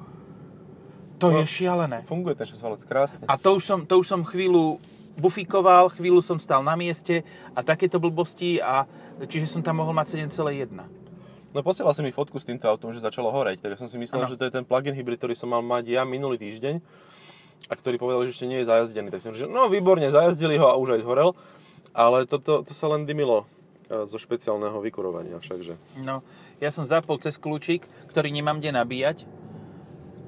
To 1.17 1.29
No. 1.29 1.37
je 1.37 1.45
šialené. 1.45 2.01
Funguje 2.03 2.33
ten 2.33 2.45
šesťvalec 2.45 2.81
krásne. 2.83 3.23
A 3.25 3.37
to 3.37 3.53
už 3.53 3.63
som, 3.63 3.79
to 3.85 3.97
už 3.97 4.07
som 4.07 4.21
chvíľu 4.21 4.81
bufikoval, 5.13 5.91
chvíľu 5.91 6.17
som 6.19 6.35
stal 6.35 6.59
na 6.59 6.73
mieste 6.73 7.21
a 7.51 7.61
takéto 7.61 7.99
blbosti 7.99 8.57
a 8.57 8.89
čiže 9.21 9.45
som 9.47 9.61
tam 9.61 9.77
mohol 9.77 9.93
mať 9.93 10.17
7,1. 10.17 10.71
No 11.51 11.59
posielal 11.61 11.91
si 11.91 12.01
mi 12.01 12.09
fotku 12.09 12.35
s 12.35 12.47
týmto 12.47 12.63
autom, 12.65 12.89
že 12.89 12.97
začalo 12.97 13.27
horeť, 13.27 13.59
tak 13.59 13.75
ja 13.75 13.77
som 13.77 13.85
si 13.85 13.99
myslel, 13.99 14.23
Áno. 14.23 14.31
že 14.31 14.39
to 14.39 14.47
je 14.47 14.55
ten 14.55 14.63
plug-in 14.63 14.95
hybrid, 14.95 15.19
ktorý 15.19 15.35
som 15.35 15.47
mal 15.47 15.59
mať 15.59 15.83
ja 15.91 16.01
minulý 16.01 16.39
týždeň 16.39 16.79
a 17.67 17.73
ktorý 17.75 17.99
povedal, 17.99 18.23
že 18.23 18.33
ešte 18.33 18.47
nie 18.47 18.63
je 18.63 18.71
zajazdený. 18.71 19.11
Tak 19.11 19.21
som 19.21 19.35
že 19.35 19.45
no 19.45 19.67
výborne, 19.67 20.07
zajazdili 20.07 20.55
ho 20.55 20.65
a 20.65 20.79
už 20.79 20.95
aj 20.97 21.01
zhorel, 21.03 21.35
ale 21.91 22.23
toto 22.23 22.63
to 22.63 22.71
sa 22.71 22.87
len 22.87 23.03
dymilo 23.03 23.45
zo 24.07 24.17
špeciálneho 24.17 24.79
vykurovania 24.79 25.37
všakže. 25.41 25.75
No, 25.99 26.23
ja 26.63 26.71
som 26.71 26.87
zapol 26.87 27.19
cez 27.19 27.35
kľúčik, 27.35 27.83
ktorý 28.11 28.31
nemám 28.31 28.63
kde 28.63 28.71
nabíjať. 28.71 29.17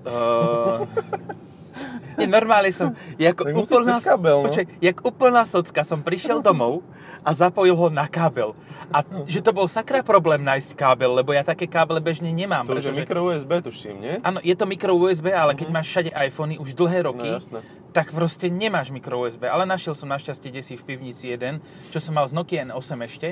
Uh, 0.03 0.83
nie, 2.19 2.27
normálne 2.27 2.69
som, 2.69 2.93
jak 3.15 3.37
úplná, 3.39 3.97
cez 3.97 4.05
kábel, 4.05 4.37
no. 4.39 4.45
počkaj, 4.47 4.65
jak 4.79 4.97
úplná 5.01 5.43
socka 5.43 5.81
som 5.81 5.99
prišiel 5.99 6.39
domov 6.39 6.85
a 7.23 7.31
zapojil 7.31 7.73
ho 7.73 7.87
na 7.87 8.05
kábel. 8.05 8.51
A 8.91 9.01
že 9.25 9.39
to 9.39 9.49
bol 9.49 9.65
sakra 9.65 10.03
problém 10.03 10.43
nájsť 10.43 10.75
kábel, 10.75 11.09
lebo 11.15 11.31
ja 11.31 11.41
také 11.41 11.65
káble 11.65 11.97
bežne 11.97 12.29
nemám. 12.29 12.67
To 12.67 12.75
už 12.75 12.83
je 12.83 12.91
pretože- 12.91 13.01
mikro 13.01 13.19
USB, 13.25 13.51
tuším, 13.63 13.95
nie? 13.97 14.15
Áno, 14.21 14.37
je 14.39 14.53
to 14.53 14.65
micro 14.67 14.93
USB, 14.93 15.31
ale 15.31 15.55
keď 15.55 15.67
máš 15.71 15.87
všade 15.89 16.11
iPhony 16.13 16.59
už 16.59 16.75
dlhé 16.75 17.07
roky, 17.07 17.25
No, 17.25 17.39
jasné. 17.39 17.59
tak 17.89 18.11
proste 18.11 18.51
nemáš 18.51 18.91
micro 18.91 19.17
USB. 19.17 19.47
Ale 19.47 19.63
našiel 19.63 19.95
som 19.95 20.11
našťastie 20.11 20.51
desi 20.51 20.75
v 20.75 20.83
pivnici 20.83 21.31
jeden, 21.31 21.63
čo 21.89 21.97
som 21.97 22.13
mal 22.13 22.27
z 22.27 22.35
Nokia 22.35 22.67
N8 22.67 22.91
ešte. 23.01 23.29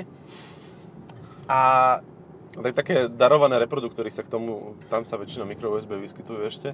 A 1.46 2.00
Tak 2.52 2.74
také 2.76 3.08
darované 3.08 3.56
reproduktory 3.56 4.12
sa 4.12 4.20
k 4.20 4.28
tomu, 4.28 4.76
tam 4.88 5.08
sa 5.08 5.16
väčšinou 5.16 5.48
mikro 5.48 5.72
USB 5.72 5.96
vyskytujú 5.96 6.40
ešte. 6.44 6.68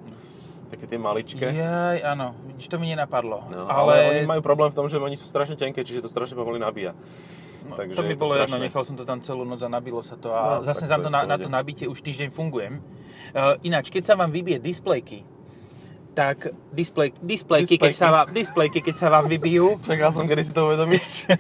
Také 0.69 0.85
tie 0.85 1.01
maličké. 1.01 1.45
Jaj, 1.49 2.05
áno, 2.05 2.37
vidíš, 2.45 2.69
to 2.69 2.77
mi 2.77 2.93
nenapadlo. 2.93 3.49
No, 3.49 3.65
ale... 3.65 3.93
ale, 3.93 3.95
oni 4.21 4.29
majú 4.29 4.43
problém 4.45 4.69
v 4.69 4.77
tom, 4.77 4.87
že 4.87 5.01
oni 5.01 5.17
sú 5.17 5.25
strašne 5.25 5.57
tenké, 5.57 5.81
čiže 5.81 6.05
to 6.05 6.11
strašne 6.13 6.37
pomaly 6.37 6.61
nabíja. 6.61 6.93
No, 7.65 7.75
Takže 7.75 7.97
to 7.97 8.03
mi 8.05 8.15
je 8.15 8.21
bolo 8.21 8.37
jedno, 8.37 8.57
nechal 8.61 8.85
som 8.85 8.95
to 8.95 9.03
tam 9.03 9.19
celú 9.25 9.43
noc 9.43 9.61
a 9.65 9.69
nabilo 9.69 10.01
sa 10.05 10.15
to 10.15 10.31
a 10.31 10.61
No, 10.61 10.65
zase 10.65 10.87
za 10.87 10.97
to 11.01 11.11
na, 11.11 11.27
na 11.27 11.37
to 11.41 11.51
nabitie 11.51 11.89
už 11.91 12.01
týždeň 12.01 12.31
fungujem. 12.31 12.81
Uh, 13.35 13.61
ináč, 13.67 13.91
keď 13.93 14.13
sa 14.13 14.15
vám 14.15 14.31
vybije 14.31 14.63
displejky, 14.63 15.27
tak 16.19 16.51
displej, 16.75 17.15
displejky, 17.23 17.79
keď 17.79 17.95
Displejky. 17.95 18.03
sa 18.03 18.09
vám, 18.11 18.27
displejky, 18.35 18.79
keď 18.83 18.97
sa 18.99 19.09
vám 19.09 19.27
vybijú, 19.31 19.79
Čakal 19.89 20.11
som, 20.11 20.27
kedy 20.27 20.43
si 20.43 20.53
to 20.53 20.67
uvedomíš. 20.67 21.31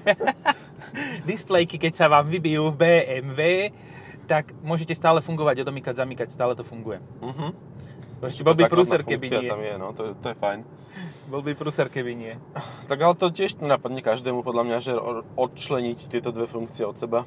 displejky, 1.30 1.76
keď 1.82 1.92
sa 1.98 2.06
vám 2.06 2.30
vybijú 2.30 2.70
v 2.70 2.76
BMW, 2.78 3.40
tak 4.30 4.52
môžete 4.62 4.94
stále 4.94 5.18
fungovať, 5.18 5.66
odomýkať, 5.66 5.98
zamykať, 5.98 6.28
stále 6.30 6.52
to 6.54 6.62
funguje. 6.62 7.00
Mhm. 8.18 8.26
Ešte 8.26 8.42
bol 8.42 8.54
by 8.58 8.66
prúser, 8.66 9.00
keby 9.06 9.26
nie. 9.30 9.46
tam 9.46 9.60
je, 9.62 9.74
no, 9.78 9.88
to, 9.94 10.02
to 10.18 10.26
je 10.34 10.36
fajn. 10.36 10.60
Bol 11.30 11.42
by 11.46 11.52
prúser, 11.54 11.86
keby 11.86 12.12
nie. 12.18 12.34
Tak 12.90 12.98
ale 12.98 13.14
to 13.14 13.30
tiež 13.30 13.62
nenapadne 13.62 14.02
každému 14.02 14.42
podľa 14.42 14.62
mňa, 14.66 14.78
že 14.82 14.92
odčleniť 15.38 15.98
tieto 16.10 16.34
dve 16.34 16.50
funkcie 16.50 16.82
od 16.82 16.98
seba. 16.98 17.22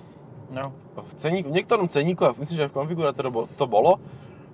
No. 0.51 0.75
V, 0.99 1.13
ceníku, 1.15 1.47
v 1.47 1.55
niektorom 1.55 1.87
ceníku, 1.87 2.27
a 2.27 2.35
myslím, 2.35 2.55
že 2.59 2.63
aj 2.67 2.71
v 2.75 2.77
konfigurátore 2.83 3.31
to 3.55 3.65
bolo, 3.71 4.03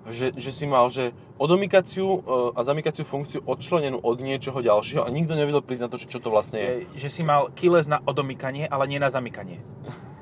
že, 0.08 0.30
že 0.38 0.50
si 0.54 0.64
mal, 0.64 0.88
že 0.88 1.10
odomykaciu 1.36 2.06
e, 2.06 2.20
a 2.54 2.60
zamykaciu 2.64 3.04
funkciu 3.04 3.40
odčlenenú 3.44 4.00
od 4.00 4.22
niečoho 4.22 4.62
ďalšieho 4.62 5.04
a 5.04 5.10
nikto 5.10 5.36
nevedel 5.36 5.60
na 5.60 5.88
to, 5.90 5.98
čo 6.00 6.22
to 6.22 6.28
vlastne 6.30 6.58
je. 6.58 6.72
Že 6.96 7.08
si 7.10 7.22
mal 7.26 7.50
keyless 7.52 7.90
na 7.90 8.00
odomykanie, 8.06 8.70
ale 8.70 8.88
nie 8.88 9.02
na 9.02 9.10
zamykanie. 9.10 9.60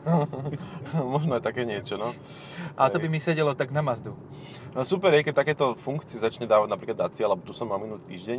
Možno 1.15 1.37
aj 1.39 1.43
také 1.43 1.67
niečo, 1.67 1.99
no. 1.99 2.15
A 2.79 2.89
to 2.89 3.03
by 3.03 3.11
mi 3.11 3.19
sedelo 3.19 3.53
tak 3.59 3.75
na 3.75 3.83
Mazdu. 3.83 4.15
No 4.77 4.85
super 4.87 5.11
je, 5.17 5.27
keď 5.27 5.35
takéto 5.35 5.75
funkcie 5.75 6.21
začne 6.21 6.47
dávať 6.47 6.69
napríklad 6.71 7.09
Dacia, 7.09 7.27
lebo 7.27 7.43
tu 7.43 7.57
som 7.57 7.67
mal 7.67 7.83
minulý 7.83 8.03
týždeň. 8.07 8.39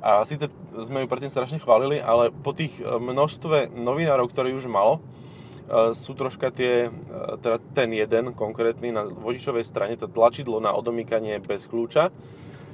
A 0.00 0.24
síce 0.24 0.48
sme 0.82 1.04
ju 1.04 1.10
predtým 1.10 1.32
strašne 1.32 1.60
chválili, 1.60 2.00
ale 2.00 2.32
po 2.32 2.56
tých 2.56 2.74
e, 2.80 2.86
množstve 2.86 3.74
novinárov, 3.76 4.30
ktoré 4.30 4.54
už 4.54 4.70
malo, 4.70 4.98
e, 4.98 5.94
sú 5.94 6.14
troška 6.14 6.54
tie, 6.54 6.88
e, 6.88 6.90
teda 7.38 7.58
ten 7.74 7.92
jeden 7.92 8.32
konkrétny 8.32 8.94
na 8.94 9.06
vodičovej 9.06 9.66
strane, 9.66 9.98
to 9.98 10.10
tlačidlo 10.10 10.58
na 10.62 10.72
odomýkanie 10.74 11.38
bez 11.42 11.66
kľúča, 11.66 12.14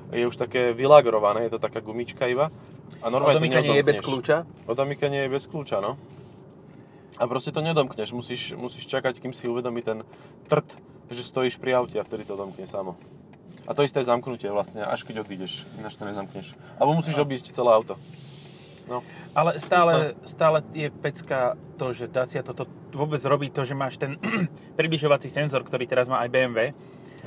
je 0.09 0.25
už 0.25 0.40
také 0.40 0.73
vylagrované, 0.73 1.49
je 1.49 1.57
to 1.57 1.61
taká 1.61 1.85
gumička 1.85 2.25
iba. 2.25 2.49
A 3.04 3.12
normálne 3.12 3.37
to 3.37 3.45
Odomykanie 3.45 3.76
je 3.76 3.85
bez 3.85 4.00
kľúča? 4.00 4.49
Odomykanie 4.64 5.28
je 5.28 5.30
bez 5.33 5.45
kľúča, 5.45 5.85
no. 5.85 6.00
A 7.18 7.26
proste 7.26 7.50
to 7.50 7.58
nedomkneš, 7.58 8.14
musíš, 8.14 8.54
musíš 8.54 8.87
čakať, 8.87 9.18
kým 9.18 9.34
si 9.34 9.50
uvedomí 9.50 9.82
ten 9.82 10.06
trt, 10.46 10.78
že 11.10 11.26
stojíš 11.26 11.58
pri 11.58 11.82
aute 11.82 11.98
a 11.98 12.06
vtedy 12.06 12.22
to 12.22 12.38
domkne 12.38 12.64
samo. 12.70 12.94
A 13.68 13.75
to 13.76 13.84
isté 13.84 14.00
zamknutie 14.00 14.48
vlastne, 14.48 14.80
až 14.80 15.04
keď 15.04 15.26
odídeš, 15.26 15.66
ináč 15.76 15.98
to 15.98 16.08
nezamkneš. 16.08 16.56
Alebo 16.80 16.96
musíš 16.96 17.20
obísť 17.20 17.52
celé 17.52 17.68
auto. 17.75 18.00
No, 18.88 19.04
Ale 19.37 19.60
stále, 19.60 20.16
stále 20.25 20.64
je 20.72 20.88
pecka 20.88 21.60
to, 21.76 21.92
že 21.92 22.08
Dacia 22.08 22.40
toto 22.40 22.64
vôbec 22.96 23.20
robí 23.28 23.52
to, 23.52 23.60
že 23.68 23.76
máš 23.76 24.00
ten 24.00 24.16
približovací 24.80 25.28
senzor, 25.28 25.60
ktorý 25.60 25.84
teraz 25.84 26.08
má 26.08 26.25
aj 26.25 26.32
BMW. 26.32 26.72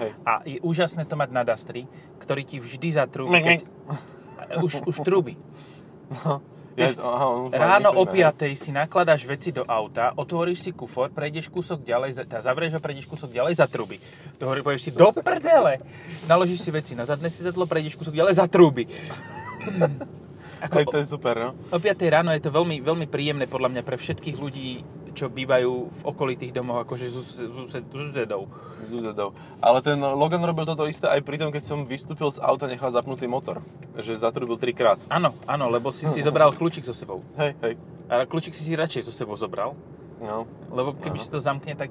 hej. 0.02 0.12
A 0.26 0.42
je 0.42 0.58
úžasné 0.66 1.06
to 1.06 1.14
mať 1.14 1.30
na 1.30 1.46
Dastri, 1.46 1.86
ktorý 2.18 2.42
ti 2.42 2.58
vždy 2.58 2.90
zatrúbi, 2.98 3.38
keď... 3.38 3.60
Už, 4.52 4.84
už 4.84 5.08
trúbi. 5.08 5.40
Ja, 6.12 6.44
Vieš, 6.82 6.98
aha, 6.98 7.26
on 7.28 7.50
Ráno 7.50 7.90
o 7.94 8.04
iné. 8.04 8.28
5 8.32 8.58
si 8.58 8.70
nakladáš 8.70 9.22
veci 9.24 9.50
do 9.50 9.62
auta, 9.62 10.12
otvoríš 10.14 10.66
si 10.66 10.72
kufor, 10.72 11.10
prejdeš 11.10 11.48
kúsok 11.48 11.82
ďalej, 11.82 12.12
za- 12.18 12.26
teda 12.26 12.42
zavrieš 12.42 12.76
ho, 12.76 12.80
prejdeš 12.80 13.06
kúsok 13.06 13.30
ďalej, 13.30 13.58
zatrúbi. 13.58 13.98
To 14.38 14.46
hovorí, 14.46 14.62
povieš 14.62 14.88
si, 14.88 14.92
do 14.92 15.12
prdele! 15.12 15.80
Naložíš 16.26 16.62
si 16.62 16.70
veci 16.70 16.94
na 16.94 17.04
zadné 17.04 17.30
sedadlo, 17.30 17.66
prejdeš 17.66 17.96
kúsok 17.96 18.14
ďalej, 18.14 18.34
zatrúbi. 18.38 18.90
Ako, 20.62 20.76
Hej, 20.80 20.86
to 20.88 20.98
je 20.98 21.08
super, 21.08 21.36
no. 21.38 21.50
O 21.70 21.78
5 21.78 21.98
ráno 22.08 22.32
je 22.32 22.42
to 22.42 22.50
veľmi, 22.50 22.82
veľmi 22.82 23.06
príjemné 23.06 23.46
podľa 23.46 23.70
mňa 23.72 23.82
pre 23.82 23.98
všetkých 23.98 24.38
ľudí, 24.38 24.82
čo 25.14 25.30
bývajú 25.30 25.72
v 25.92 26.02
okolitých 26.04 26.56
domoch, 26.56 26.84
akože 26.84 27.12
susedov. 27.12 28.48
Z 28.82 28.92
UZD-ov. 28.92 29.32
Ale 29.62 29.80
ten 29.86 30.02
Logan 30.02 30.42
robil 30.42 30.66
toto 30.66 30.90
isté 30.90 31.06
aj 31.06 31.22
pri 31.22 31.38
tom, 31.38 31.54
keď 31.54 31.64
som 31.64 31.86
vystúpil 31.86 32.34
z 32.34 32.42
auta, 32.42 32.66
nechal 32.66 32.90
zapnutý 32.90 33.30
motor. 33.30 33.62
Že 33.94 34.18
zatrubil 34.18 34.58
trikrát. 34.58 34.98
Áno, 35.06 35.38
áno, 35.46 35.70
lebo 35.70 35.94
si 35.94 36.10
si 36.10 36.26
zobral 36.26 36.50
kľúčik 36.58 36.82
so 36.82 36.96
sebou. 36.96 37.22
Hej, 37.38 37.54
hej. 37.62 37.74
A 38.10 38.26
kľúčik 38.26 38.58
si 38.58 38.66
si 38.66 38.74
radšej 38.74 39.08
so 39.08 39.14
sebou 39.14 39.38
zobral, 39.38 39.78
No, 40.22 40.46
lebo 40.70 40.94
keby 40.94 41.18
si 41.18 41.34
to 41.34 41.42
zamkne, 41.42 41.74
tak 41.74 41.90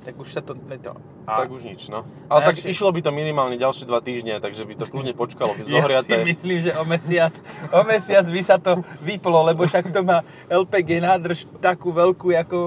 tak 0.00 0.14
už 0.16 0.28
sa 0.32 0.40
to... 0.40 0.56
to. 0.56 0.92
A 1.28 1.44
tak 1.44 1.52
už 1.52 1.62
nič, 1.62 1.86
no. 1.92 2.08
Ale 2.26 2.40
tak 2.48 2.64
išlo 2.64 2.90
by 2.90 3.00
to 3.04 3.12
minimálne 3.12 3.54
ďalšie 3.60 3.84
dva 3.84 4.00
týždne, 4.00 4.40
takže 4.40 4.64
by 4.64 4.74
to 4.80 4.84
kľudne 4.88 5.12
počkalo, 5.12 5.52
by 5.54 5.62
ja 5.62 5.66
si 5.68 5.72
zohriaté. 5.76 6.14
myslím, 6.24 6.58
že 6.64 6.72
o 6.74 6.84
mesiac, 6.88 7.34
o 7.70 7.80
mesiac 7.84 8.24
by 8.24 8.42
sa 8.42 8.56
to 8.56 8.80
vyplo, 9.04 9.44
lebo 9.44 9.68
však 9.68 9.92
to 9.92 10.00
má 10.00 10.24
LPG 10.48 11.04
nádrž 11.04 11.44
takú 11.60 11.92
veľkú, 11.92 12.32
ako 12.34 12.58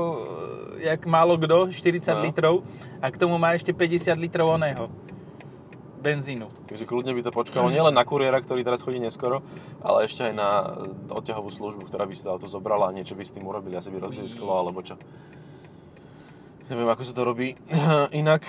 jak 0.83 1.01
málo 1.07 1.39
kto, 1.39 1.71
40 1.71 2.11
No. 2.11 2.21
litrov, 2.27 2.55
a 2.99 3.07
k 3.11 3.15
tomu 3.17 3.35
má 3.39 3.55
ešte 3.55 3.71
50 3.71 4.13
litrov 4.19 4.53
oného 4.53 4.91
benzínu. 6.03 6.51
Takže 6.67 6.83
kľudne 6.83 7.15
by 7.15 7.23
to 7.23 7.31
počkalo 7.31 7.71
nielen 7.71 7.95
na 7.95 8.03
kuriéra, 8.03 8.43
ktorý 8.43 8.67
teraz 8.67 8.83
chodí 8.83 8.99
neskoro, 8.99 9.39
ale 9.79 10.03
ešte 10.03 10.27
aj 10.27 10.33
na 10.35 10.49
e, 10.59 10.67
odťahovú 11.15 11.47
službu, 11.47 11.87
ktorá 11.87 12.03
by 12.03 12.11
si 12.11 12.27
to 12.27 12.35
auto 12.35 12.51
zobrala 12.51 12.91
a 12.91 12.95
niečo 12.95 13.15
by 13.15 13.23
s 13.23 13.31
tým 13.31 13.47
urobili, 13.47 13.79
asi 13.79 13.87
by 13.87 14.03
rozbili 14.03 14.27
sklo 14.27 14.51
alebo 14.51 14.83
čo. 14.83 14.99
Neviem, 16.72 16.88
ako 16.88 17.03
sa 17.03 17.13
to 17.15 17.24
robí 17.27 17.55
inak. 18.22 18.46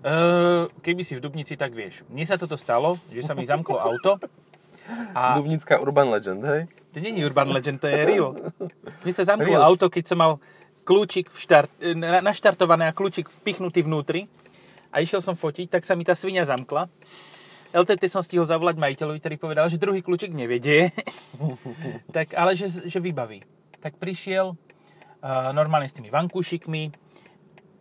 Uh, 0.00 0.72
keby 0.80 1.04
si 1.04 1.12
v 1.12 1.20
Dubnici, 1.20 1.60
tak 1.60 1.76
vieš. 1.76 2.08
Mne 2.08 2.24
sa 2.24 2.40
toto 2.40 2.56
stalo, 2.56 2.96
že 3.12 3.20
sa 3.20 3.36
mi 3.36 3.44
zamklo 3.44 3.76
auto 3.76 4.16
a 5.12 5.36
Dubnická 5.36 5.76
Urban 5.76 6.08
Legend, 6.08 6.40
hej? 6.40 6.62
to 6.90 6.98
je 6.98 7.22
Urban 7.22 7.52
Legend, 7.52 7.78
to 7.78 7.86
je 7.86 8.00
real. 8.02 8.34
Mne 9.04 9.12
sa 9.14 9.22
zamklo 9.22 9.54
Reals. 9.54 9.66
auto, 9.76 9.86
keď 9.92 10.04
som 10.08 10.18
mal 10.18 10.32
kľúčik 10.82 11.30
štart, 11.30 11.70
e, 11.78 11.94
na- 11.94 12.24
naštartované 12.24 12.90
a 12.90 12.96
kľúčik 12.96 13.30
vpichnutý 13.30 13.86
vnútri 13.86 14.26
a 14.90 14.98
išiel 14.98 15.22
som 15.22 15.38
fotiť, 15.38 15.70
tak 15.70 15.86
sa 15.86 15.94
mi 15.94 16.02
tá 16.02 16.18
svinia 16.18 16.42
zamkla. 16.42 16.90
LTT 17.70 18.10
som 18.10 18.24
stihol 18.24 18.42
zavolať 18.42 18.82
majiteľovi, 18.82 19.22
ktorý 19.22 19.36
povedal, 19.38 19.70
že 19.70 19.78
druhý 19.78 20.02
kľúčik 20.02 20.34
nevedie, 20.34 20.90
tak, 22.16 22.34
ale 22.34 22.58
že, 22.58 22.66
že 22.66 22.98
vybaví. 22.98 23.46
Tak 23.78 23.94
prišiel 24.02 24.58
uh, 24.58 25.54
normálne 25.54 25.86
s 25.86 25.94
tými 25.94 26.10
vankúšikmi, 26.10 26.90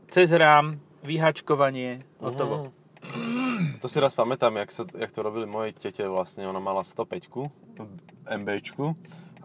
cez 0.10 0.34
rám, 0.34 0.82
vyhačkovanie, 1.06 2.04
hotovo. 2.20 2.74
To 3.80 3.88
si 3.88 3.98
raz 4.02 4.12
pamätám, 4.12 4.60
jak, 4.60 4.70
sa, 4.76 4.84
jak 4.84 5.12
to 5.16 5.24
robili 5.24 5.48
mojej 5.48 5.72
tete 5.72 6.04
vlastne, 6.10 6.44
ona 6.44 6.60
mala 6.60 6.84
105 6.84 7.32
MBčku 8.28 8.98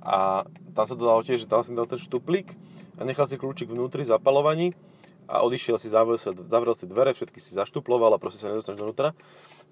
a 0.03 0.43
tam 0.75 0.85
sa 0.85 0.95
to 0.99 1.05
dalo 1.07 1.23
tiež, 1.23 1.47
že 1.47 1.49
dal 1.49 1.63
si 1.63 1.71
dal 1.71 1.87
ten 1.87 2.01
štuplík 2.01 2.51
a 2.99 3.07
nechal 3.07 3.31
si 3.31 3.39
kľúčik 3.39 3.71
vnútri 3.71 4.03
zapalovaní 4.03 4.75
a 5.27 5.43
odišiel 5.43 5.77
si, 5.81 5.89
zavrel 5.89 6.21
si, 6.21 6.29
zavrel 6.49 6.75
si 6.77 6.85
dvere, 6.89 7.17
všetky 7.17 7.39
si 7.41 7.57
zaštuploval 7.57 8.15
a 8.15 8.23
proste 8.23 8.43
sa 8.43 8.53
nedostaneš 8.53 8.81
dovnútra. 8.81 9.17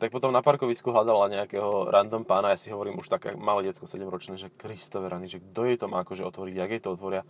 Tak 0.01 0.11
potom 0.11 0.35
na 0.35 0.43
parkovisku 0.43 0.91
hľadala 0.91 1.31
nejakého 1.31 1.87
random 1.93 2.27
pána, 2.27 2.51
ja 2.51 2.59
si 2.59 2.75
hovorím 2.75 2.99
už 2.99 3.07
také 3.07 3.39
malé 3.39 3.71
decko 3.71 3.87
7 3.87 4.03
ročné, 4.09 4.35
že 4.35 4.51
Kristove 4.51 5.07
rany, 5.07 5.31
že 5.31 5.39
kto 5.39 5.69
je 5.69 5.77
to 5.79 5.87
má 5.87 6.03
akože 6.03 6.27
otvoriť, 6.27 6.55
jak 6.59 6.71
jej 6.75 6.83
to 6.83 6.91
otvoria. 6.97 7.23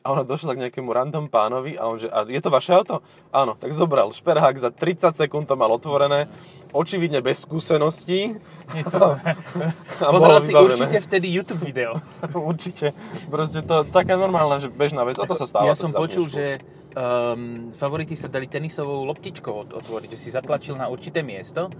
A 0.00 0.16
ona 0.16 0.24
došla 0.24 0.56
k 0.56 0.62
nejakému 0.68 0.88
random 0.90 1.28
pánovi 1.28 1.76
a 1.76 1.84
on 1.84 2.00
že, 2.00 2.08
a 2.08 2.24
je 2.24 2.40
to 2.40 2.48
vaše 2.48 2.72
auto? 2.72 3.04
Áno, 3.32 3.52
tak 3.56 3.76
zobral 3.76 4.08
šperhák, 4.12 4.56
za 4.56 4.72
30 4.72 5.12
sekúnd 5.12 5.44
to 5.44 5.60
mal 5.60 5.68
otvorené, 5.72 6.28
očividne 6.72 7.20
bez 7.20 7.44
skúseností. 7.44 8.36
Nie, 8.72 8.82
to... 8.88 9.16
A 10.00 10.10
Pozeral 10.16 10.40
si 10.40 10.52
vybavené. 10.52 10.80
určite 10.80 10.98
vtedy 11.04 11.26
YouTube 11.28 11.60
video. 11.60 12.00
Určite. 12.32 12.96
Proste 13.28 13.60
to 13.60 13.84
taká 13.84 14.16
normálna, 14.16 14.60
že 14.60 14.72
bežná 14.72 15.04
vec. 15.04 15.20
A 15.20 15.28
to 15.28 15.36
sa 15.36 15.44
stáva. 15.44 15.68
ja 15.68 15.76
som 15.76 15.92
počul, 15.92 16.26
že 16.32 16.60
um, 16.94 17.70
favority 17.74 18.14
sa 18.18 18.26
dali 18.26 18.46
tenisovou 18.46 19.06
loptičkou 19.06 19.52
ot- 19.52 19.74
otvoriť, 19.74 20.14
že 20.14 20.18
si 20.18 20.28
zatlačil 20.34 20.74
na 20.78 20.90
určité 20.90 21.22
miesto 21.22 21.70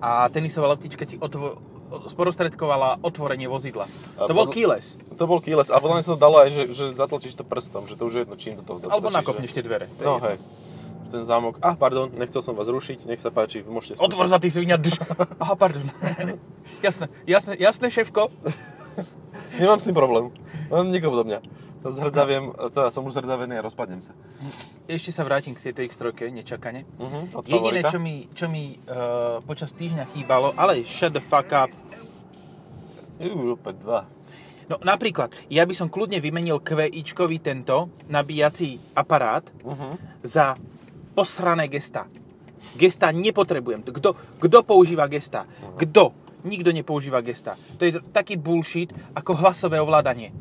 a 0.00 0.28
tenisová 0.32 0.72
loptička 0.72 1.04
ti 1.04 1.20
otvo- 1.20 1.60
sprostredkovala 2.06 3.02
otvorenie 3.02 3.50
vozidla. 3.50 3.90
A 4.14 4.30
to 4.30 4.34
bol 4.34 4.46
keyless. 4.46 4.94
To 5.18 5.26
bol 5.26 5.42
keyless. 5.42 5.74
A 5.74 5.82
potom 5.82 5.98
sa 5.98 6.14
to 6.14 6.20
dalo 6.20 6.46
aj, 6.46 6.54
že, 6.54 6.62
že 6.70 6.84
zatlačíš 6.94 7.34
to 7.34 7.42
prstom, 7.42 7.90
že 7.90 7.98
to 7.98 8.06
už 8.06 8.12
je 8.14 8.20
jedno, 8.22 8.36
čím 8.38 8.54
do 8.56 8.62
toho 8.62 8.78
zatlačíš. 8.78 8.94
Alebo 8.94 9.08
nakopneš 9.10 9.50
že... 9.50 9.56
tie 9.58 9.64
dvere. 9.66 9.86
No 9.98 10.22
hej. 10.22 10.38
Ten 11.10 11.26
zámok. 11.26 11.58
Ah, 11.58 11.74
pardon, 11.74 12.06
nechcel 12.14 12.38
som 12.38 12.54
vás 12.54 12.70
rušiť, 12.70 13.02
nech 13.10 13.18
sa 13.18 13.34
páči, 13.34 13.66
môžete... 13.66 13.98
Otvor 13.98 14.30
za 14.30 14.38
ty 14.38 14.46
svinia. 14.46 14.78
Aha, 15.42 15.58
pardon. 15.58 15.82
jasné, 16.86 17.10
jasné, 17.26 17.58
jasné, 17.58 17.90
šéfko. 17.90 18.30
Nemám 19.58 19.82
s 19.82 19.90
tým 19.90 19.96
problém. 19.98 20.30
Len 20.70 20.94
nikoho 20.94 21.18
do 21.18 21.26
mňa. 21.26 21.42
To 21.80 21.88
zhrdzaviem, 21.88 22.52
teda 22.76 22.92
som 22.92 23.08
už 23.08 23.16
zhrdzavený 23.16 23.56
a 23.56 23.62
rozpadnem 23.64 24.04
sa. 24.04 24.12
Ešte 24.84 25.16
sa 25.16 25.24
vrátim 25.24 25.56
k 25.56 25.72
tejto 25.72 25.80
X3, 25.80 26.28
nečakane. 26.28 26.84
Uh-huh, 27.00 27.24
Jediné, 27.48 27.80
čo 27.88 27.96
mi, 27.96 28.28
čo 28.36 28.52
mi 28.52 28.76
uh, 28.84 29.40
počas 29.40 29.72
týždňa 29.72 30.04
chýbalo, 30.12 30.52
ale 30.60 30.84
shut 30.84 31.16
the 31.16 31.24
fuck 31.24 31.48
up, 31.56 31.72
opäť 33.20 33.74
dva. 33.80 34.04
No 34.68 34.76
napríklad, 34.84 35.32
ja 35.48 35.64
by 35.64 35.74
som 35.74 35.88
kľudne 35.88 36.20
vymenil 36.20 36.60
QIčkový 36.60 37.40
tento 37.40 37.88
nabíjací 38.12 38.76
aparát 38.92 39.48
Uh-huh. 39.64 39.96
za 40.20 40.60
posrané 41.16 41.66
gesta. 41.66 42.06
Gesta 42.76 43.08
nepotrebujem. 43.10 43.82
Kto, 43.82 44.14
kto 44.36 44.58
používa 44.62 45.08
gesta? 45.08 45.48
Kto? 45.80 46.12
Nikto 46.44 46.70
nepoužíva 46.76 47.24
gesta. 47.24 47.56
To 47.80 47.88
je 47.88 47.98
taký 48.12 48.36
bullshit 48.36 48.92
ako 49.16 49.32
hlasové 49.36 49.80
ovládanie. 49.80 50.32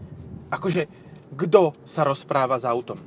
Akože 0.52 0.88
kto 1.34 1.78
sa 1.86 2.02
rozpráva 2.06 2.58
s 2.58 2.66
autom. 2.66 2.98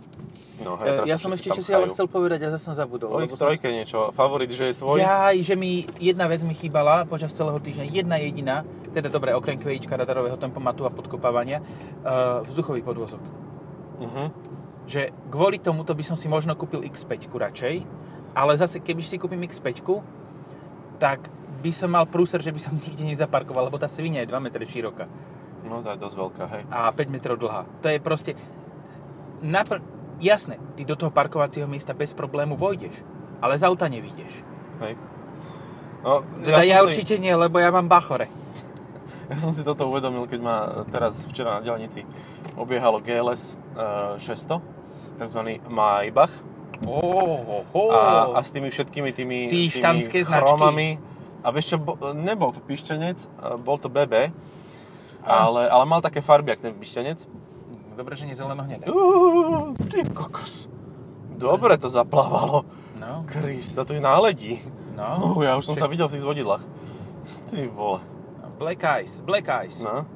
No, 0.62 0.78
E, 0.78 0.86
teraz 0.86 1.06
ja 1.10 1.16
som 1.18 1.34
ešte 1.34 1.50
čo 1.50 1.62
si 1.62 1.74
ale 1.74 1.90
chcel 1.90 2.06
povedať 2.06 2.46
a 2.46 2.54
zase 2.54 2.70
som 2.70 2.74
zabudol. 2.78 3.10
O 3.10 3.18
lebo 3.18 3.34
som- 3.34 3.50
X3 3.50 3.82
niečo, 3.82 4.14
favorit, 4.14 4.50
že 4.54 4.72
je 4.72 4.74
tvoj? 4.78 5.02
Jaj, 5.02 5.36
že 5.42 5.54
mi 5.58 5.84
jedna 5.98 6.30
vec 6.30 6.40
mi 6.46 6.54
chýbala 6.54 7.02
počas 7.04 7.34
celého 7.34 7.58
týždňa, 7.58 7.84
jedna 7.90 8.16
jediná, 8.22 8.62
teda 8.94 9.10
dobre, 9.10 9.34
okrem 9.34 9.58
kvejíčka 9.58 9.98
radarového 9.98 10.38
tempomatu 10.38 10.86
a 10.86 10.90
podkopávania, 10.94 11.58
uh, 11.58 12.46
vzduchový 12.46 12.86
podvozok. 12.86 13.22
Mhm. 13.98 14.24
Že 14.86 15.02
kvôli 15.30 15.58
tomuto 15.58 15.94
by 15.94 16.04
som 16.06 16.14
si 16.14 16.30
možno 16.30 16.54
kúpil 16.54 16.82
X5 16.86 17.26
radšej, 17.26 17.74
ale 18.34 18.52
zase 18.54 18.78
keby 18.78 19.02
si 19.02 19.18
kúpim 19.18 19.42
X5, 19.42 19.82
tak 20.98 21.26
by 21.62 21.70
som 21.70 21.90
mal 21.90 22.06
prúser, 22.06 22.42
že 22.42 22.50
by 22.54 22.60
som 22.62 22.74
nikde 22.74 23.02
nezaparkoval, 23.06 23.70
lebo 23.70 23.78
tá 23.78 23.86
svinia 23.86 24.22
je 24.22 24.30
2 24.30 24.38
m 24.38 24.46
široká 24.66 25.06
No, 25.72 25.80
tá 25.80 25.96
je 25.96 26.04
dosť 26.04 26.16
veľká, 26.18 26.44
hej. 26.50 26.62
a 26.68 26.92
5 26.92 27.08
metrov 27.08 27.36
dlhá. 27.38 27.64
To 27.80 27.88
je 27.88 27.96
proste... 27.98 28.36
Napr- 29.40 29.80
Jasné, 30.20 30.60
ty 30.76 30.84
do 30.84 30.94
toho 30.94 31.08
parkovacieho 31.08 31.66
miesta 31.66 31.90
bez 31.90 32.12
problému 32.12 32.54
vojdeš, 32.54 33.00
ale 33.40 33.56
z 33.56 33.64
auta 33.64 33.88
nevídeš. 33.88 34.44
hej. 34.78 34.94
No, 36.04 36.22
Teda 36.38 36.60
ja, 36.62 36.78
som 36.78 36.86
si- 36.86 37.00
určite 37.00 37.14
nie, 37.16 37.32
lebo 37.32 37.56
ja 37.56 37.70
mám 37.70 37.86
bachore. 37.86 38.28
Ja 39.24 39.40
som 39.40 39.48
si 39.48 39.64
toto 39.64 39.88
uvedomil, 39.88 40.28
keď 40.28 40.40
ma 40.40 40.56
teraz 40.86 41.24
včera 41.24 41.56
na 41.56 41.60
diaľnici 41.60 42.04
obiehalo 42.52 43.00
GLS 43.00 43.56
eh, 43.72 44.20
600, 44.20 44.60
takzvaný 45.16 45.56
Maybach. 45.64 46.28
Oh, 46.84 47.64
oh, 47.64 47.88
A, 47.88 48.36
a 48.36 48.42
s 48.42 48.50
tými 48.50 48.68
všetkými 48.68 49.08
tými, 49.08 49.38
tými 49.48 49.72
značky. 49.72 50.20
chromami. 50.20 51.00
A 51.40 51.48
vieš 51.48 51.74
čo, 51.74 51.78
bo, 51.78 51.96
nebol 52.12 52.50
to 52.50 52.60
píšťanec, 52.60 53.18
eh, 53.18 53.28
bol 53.56 53.74
to 53.74 53.88
BB, 53.88 54.34
ale, 55.22 55.70
ale 55.70 55.84
mal 55.86 56.00
také 56.02 56.20
farby, 56.20 56.50
jak 56.50 56.60
ten 56.60 56.74
píšťanec. 56.74 57.26
Dobre, 57.96 58.16
že 58.16 58.26
nie 58.26 58.34
zeleno 58.34 58.64
hnedé. 58.64 58.88
Uuu, 58.88 59.76
ty 59.88 60.02
kokos. 60.10 60.66
Dobre 61.36 61.76
to 61.78 61.88
zaplávalo. 61.92 62.64
No, 62.96 63.26
Krista, 63.26 63.84
to 63.84 63.92
je 63.92 64.00
náledí. 64.00 64.62
no. 64.94 65.36
Uh, 65.36 65.42
ja 65.42 65.58
už 65.58 65.66
som 65.66 65.76
sa 65.76 65.90
videl 65.90 66.06
v 66.08 66.14
tých 66.16 66.24
zvodidlách. 66.24 66.62
Ty 67.50 67.68
vole. 67.68 68.00
Black 68.58 68.80
eyes, 68.84 69.18
black 69.20 69.46
eyes. 69.50 69.82
No. 69.82 70.06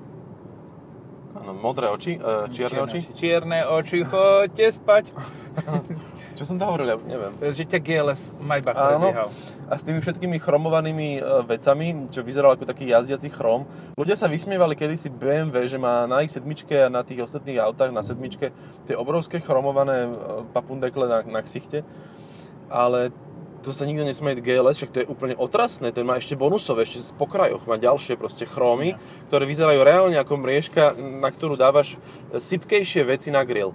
Áno, 1.37 1.53
modré 1.53 1.91
oči, 1.93 2.17
e, 2.17 2.49
čierne 2.49 2.81
oči. 2.87 3.01
Čierne 3.13 3.61
oči, 3.69 4.07
choďte 4.07 4.67
spať. 4.73 5.05
Čo 6.37 6.45
som 6.45 6.61
to 6.61 6.69
hovoril, 6.69 6.85
ja 6.93 6.97
neviem. 7.01 7.33
Že 7.41 7.65
ťa 7.65 7.81
GLS 7.81 8.37
Maybach 8.37 8.77
Áno. 8.77 9.09
prebiehal. 9.09 9.29
A 9.73 9.75
s 9.81 9.83
tými 9.89 10.05
všetkými 10.05 10.37
chromovanými 10.37 11.09
e, 11.17 11.21
vecami, 11.49 12.13
čo 12.13 12.21
vyzeral 12.21 12.61
ako 12.61 12.69
taký 12.69 12.93
jazdiaci 12.93 13.33
chrom, 13.33 13.65
ľudia 13.97 14.21
sa 14.21 14.29
vysmievali 14.29 14.77
kedysi 14.77 15.09
BMW, 15.09 15.65
že 15.65 15.81
má 15.81 16.05
na 16.05 16.21
ich 16.21 16.31
sedmičke 16.31 16.77
a 16.77 16.93
na 16.93 17.01
tých 17.01 17.25
ostatných 17.25 17.57
autách 17.57 17.89
na 17.89 18.05
sedmičke 18.05 18.53
tie 18.85 18.95
obrovské 18.95 19.41
chromované 19.41 20.07
e, 20.07 20.11
papundekle 20.53 21.09
na, 21.09 21.19
na 21.25 21.41
ksichte. 21.41 21.81
Ale 22.69 23.17
to 23.65 23.73
sa 23.73 23.89
nikto 23.89 24.05
nesmie 24.05 24.37
GLS, 24.37 24.79
však 24.79 24.93
to 24.93 25.01
je 25.03 25.11
úplne 25.11 25.35
otrasné, 25.35 25.91
ten 25.91 26.07
má 26.07 26.21
ešte 26.21 26.39
bonusové, 26.39 26.87
ešte 26.87 27.03
z 27.03 27.11
pokrajoch 27.19 27.65
má 27.65 27.75
ďalšie 27.75 28.15
proste 28.15 28.47
chrómy, 28.47 28.95
ktoré 29.27 29.43
vyzerajú 29.43 29.81
reálne 29.83 30.21
ako 30.21 30.39
mriežka, 30.39 30.95
na 30.95 31.27
ktorú 31.33 31.59
dávaš 31.59 31.99
sypkejšie 32.31 33.03
veci 33.03 33.35
na 33.35 33.43
grill. 33.43 33.75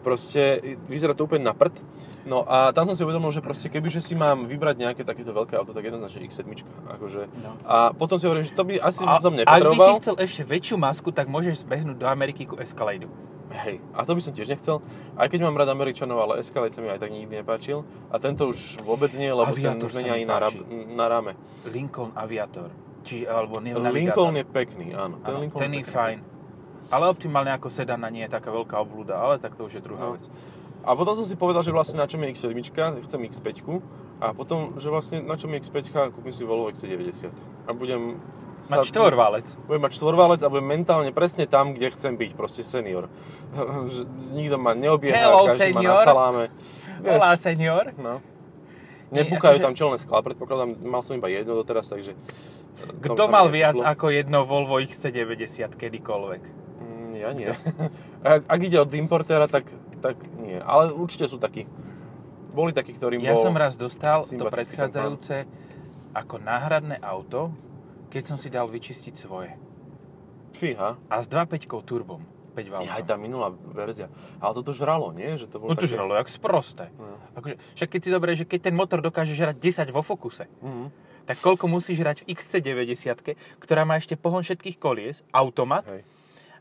Proste 0.00 0.58
vyzerá 0.86 1.12
to 1.12 1.24
úplne 1.24 1.44
na 1.44 1.52
prd. 1.52 1.76
No 2.20 2.44
a 2.44 2.68
tam 2.70 2.84
som 2.84 2.92
si 2.92 3.00
uvedomil, 3.00 3.32
že 3.32 3.40
proste 3.40 3.66
kebyže 3.66 4.00
si 4.00 4.12
mám 4.12 4.44
vybrať 4.44 4.76
nejaké 4.76 5.02
takéto 5.02 5.32
veľké 5.32 5.56
auto, 5.56 5.72
tak 5.72 5.82
jednoznačne 5.82 6.20
X7. 6.22 6.44
Akože. 6.90 7.32
No. 7.40 7.56
A 7.64 7.92
potom 7.92 8.16
si 8.16 8.24
hovorím, 8.24 8.44
že 8.44 8.52
to 8.52 8.60
by 8.62 8.76
asi 8.76 9.00
A, 9.02 9.16
som 9.18 9.32
ak 9.32 9.40
by 9.40 9.40
si 9.40 9.48
nepotreboval. 9.72 9.96
chcel 9.96 10.16
ešte 10.20 10.42
väčšiu 10.44 10.76
masku, 10.76 11.08
tak 11.10 11.26
môžeš 11.26 11.64
zbehnúť 11.64 11.96
do 11.96 12.06
Ameriky 12.06 12.44
ku 12.44 12.60
Escalade. 12.60 13.08
Hej, 13.50 13.82
a 13.90 14.06
to 14.06 14.14
by 14.14 14.22
som 14.22 14.30
tiež 14.30 14.46
nechcel. 14.46 14.78
Aj 15.16 15.26
keď 15.26 15.42
mám 15.42 15.58
rád 15.58 15.72
Američanov, 15.72 16.22
ale 16.22 16.38
Escalade 16.38 16.70
sa 16.70 16.78
mi 16.78 16.86
aj 16.86 17.02
tak 17.02 17.10
nikdy 17.10 17.40
nepáčil. 17.40 17.82
A 18.06 18.20
tento 18.22 18.46
už 18.46 18.78
vôbec 18.80 19.10
nie, 19.12 19.26
lebo 19.26 19.50
Aviator 19.50 19.74
ten 19.80 19.90
už 19.90 19.92
není 19.98 20.10
ani 20.12 20.24
na, 20.24 20.38
rab- 20.38 20.64
na 20.70 21.06
rame. 21.08 21.32
Lincoln 21.66 22.14
Aviator. 22.14 22.70
Či, 23.02 23.24
alebo 23.26 23.58
nie, 23.58 23.72
Lincoln 23.74 24.36
je 24.36 24.44
pekný, 24.44 24.92
áno. 24.92 25.18
Ten, 25.18 25.34
Áno, 25.34 25.42
Lincoln 25.42 25.58
ten 25.58 25.72
je 25.72 25.82
pekný. 25.82 25.90
fajn. 25.90 26.18
Ale 26.90 27.06
optimálne 27.06 27.50
ako 27.50 27.66
sedana 27.66 28.06
nie 28.06 28.22
je 28.22 28.30
taká 28.30 28.50
veľká 28.50 28.74
oblúda, 28.76 29.14
ale 29.14 29.38
tak 29.38 29.54
to 29.54 29.64
už 29.64 29.78
je 29.78 29.82
druhá 29.82 30.04
No. 30.04 30.14
vec. 30.14 30.26
A 30.80 30.92
potom 30.92 31.12
som 31.12 31.22
si 31.22 31.36
povedal, 31.36 31.60
že 31.60 31.70
vlastne 31.70 31.96
na 31.96 32.08
čom 32.08 32.18
je 32.18 32.32
X7, 32.32 32.56
chcem 33.04 33.20
X5 33.22 33.78
a 34.18 34.32
potom, 34.32 34.74
že 34.74 34.88
vlastne 34.88 35.20
na 35.20 35.36
čom 35.36 35.48
je 35.50 35.60
X5, 35.60 35.76
kúpim 36.10 36.30
si 36.30 36.42
Volvo 36.42 36.66
XC90 36.68 37.30
a 37.64 37.70
budem 37.70 38.16
Mať 38.60 38.92
štvorválec. 38.92 39.56
Budem 39.64 39.80
mať 39.80 39.92
štvorválec 39.94 40.40
a 40.40 40.48
budem 40.48 40.68
mentálne 40.70 41.08
presne 41.10 41.44
tam, 41.44 41.72
kde 41.72 41.88
chcem 41.90 42.12
byť, 42.12 42.30
proste 42.34 42.60
senior. 42.60 43.08
Nikto 44.36 44.56
ma 44.56 44.72
neobieha, 44.74 45.16
Hello, 45.16 45.48
každý 45.48 45.72
ma 45.72 45.80
na 45.80 45.80
senior. 45.80 45.96
saláme. 46.02 46.44
Hola, 47.00 47.30
senior. 47.34 47.84
No. 47.96 48.20
Nepúkajú 49.10 49.56
akože- 49.56 49.64
tam 49.64 49.72
čelné 49.74 49.96
sklá, 49.96 50.20
predpokladám, 50.22 50.76
mal 50.78 51.00
som 51.00 51.16
iba 51.16 51.26
jedno 51.26 51.56
doteraz, 51.56 51.88
takže... 51.88 52.12
Kto 53.00 53.16
tam 53.18 53.32
mal 53.32 53.48
viac 53.48 53.76
ako 53.76 54.08
jedno 54.08 54.44
Volvo 54.44 54.76
XC90 54.76 55.72
kedykoľvek? 55.74 56.42
Ja 57.20 57.30
nie. 57.30 57.52
ak, 58.24 58.48
ak 58.48 58.60
ide 58.60 58.78
od 58.78 58.90
importéra, 58.90 59.44
tak, 59.44 59.68
tak 60.00 60.16
nie. 60.36 60.56
Ale 60.56 60.90
určite 60.90 61.26
sú 61.26 61.36
takí. 61.36 61.68
Boli 62.50 62.72
takí, 62.72 62.90
ktorým 62.90 63.20
Ja 63.20 63.36
bol... 63.36 63.44
som 63.44 63.54
raz 63.54 63.76
dostal 63.76 64.24
to 64.24 64.42
predchádzajúce 64.42 65.44
ako 66.10 66.40
náhradné 66.40 66.98
auto, 66.98 67.54
keď 68.08 68.22
som 68.24 68.34
si 68.34 68.48
dal 68.48 68.66
vyčistiť 68.66 69.14
svoje. 69.14 69.54
Fíha. 70.52 70.98
A 71.06 71.14
s 71.14 71.28
2.5 71.28 71.70
turbom. 71.84 72.18
5 72.50 72.66
Ja, 72.66 72.82
aj 72.82 72.86
valcom. 72.98 73.06
tá 73.06 73.14
minulá 73.14 73.48
verzia. 73.70 74.10
Ale 74.42 74.52
toto 74.52 74.74
žralo, 74.74 75.14
nie? 75.14 75.38
Že 75.38 75.46
to 75.46 75.56
bolo 75.56 75.70
No 75.70 75.78
to 75.78 75.86
také... 75.86 75.94
žralo, 75.94 76.18
jak 76.18 76.26
sprosté. 76.26 76.90
No. 76.98 77.14
Akože, 77.38 77.54
však 77.78 77.88
keď 77.88 78.00
si 78.02 78.10
dobre, 78.10 78.30
že 78.34 78.42
keď 78.42 78.60
ten 78.66 78.74
motor 78.74 78.98
dokáže 78.98 79.32
žrať 79.32 79.54
10 79.56 79.94
vo 79.94 80.02
fokuse, 80.02 80.50
Mhm. 80.58 80.90
tak 81.22 81.38
koľko 81.38 81.70
musí 81.70 81.94
žrať 81.94 82.26
v 82.26 82.34
XC90, 82.34 83.38
ktorá 83.62 83.86
má 83.86 83.94
ešte 83.94 84.18
pohon 84.18 84.42
všetkých 84.42 84.76
kolies, 84.76 85.22
automat, 85.30 85.86
Hej. 85.86 86.02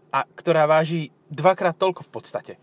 A 0.10 0.26
ktorá 0.26 0.66
váži 0.66 1.14
dvakrát 1.30 1.78
toľko 1.78 2.06
v 2.06 2.12
podstate. 2.12 2.54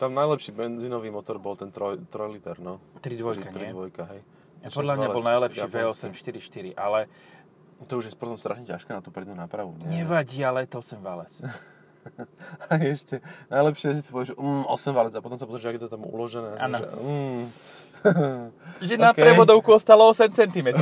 Tam 0.00 0.16
najlepší 0.16 0.56
benzínový 0.56 1.12
motor 1.12 1.36
bol 1.36 1.60
ten 1.60 1.68
3, 1.68 2.08
liter, 2.32 2.56
no. 2.56 2.80
3.2, 3.04 3.52
nie? 3.52 3.72
3.2, 3.76 4.12
hej. 4.16 4.20
Ja 4.64 4.68
podľa 4.72 4.94
mňa 4.96 5.08
bol 5.12 5.24
najlepší 5.24 5.60
japonský. 5.68 6.08
V8 6.08 6.72
4.4, 6.72 6.76
ale 6.76 7.08
To 7.88 7.96
už 7.96 8.12
je 8.12 8.16
potom 8.16 8.36
strašne 8.36 8.68
ťažké 8.68 8.92
na 8.92 9.00
tú 9.00 9.08
prednú 9.08 9.32
nápravu. 9.32 9.72
Nie? 9.80 10.04
nevadí, 10.04 10.44
ale 10.44 10.68
to 10.68 10.84
8 10.84 11.00
valec. 11.00 11.32
A 12.68 12.80
ešte 12.80 13.20
najlepšie 13.52 13.92
je, 13.92 13.94
že 14.00 14.02
si 14.08 14.10
povieš, 14.12 14.32
mm, 14.36 14.64
8 14.72 14.96
valec 14.96 15.12
a 15.12 15.20
potom 15.20 15.36
sa 15.36 15.44
pozrieš, 15.44 15.68
ako 15.68 15.76
je 15.76 15.84
to 15.84 15.92
tam 15.92 16.04
uložené. 16.08 16.56
Áno. 16.56 16.80
Že, 16.80 16.88
mm. 16.96 17.42
Že 18.88 18.94
na 18.96 19.10
OK. 19.12 19.20
prevodovku 19.20 19.68
ostalo 19.76 20.08
8 20.08 20.32
cm. 20.32 20.80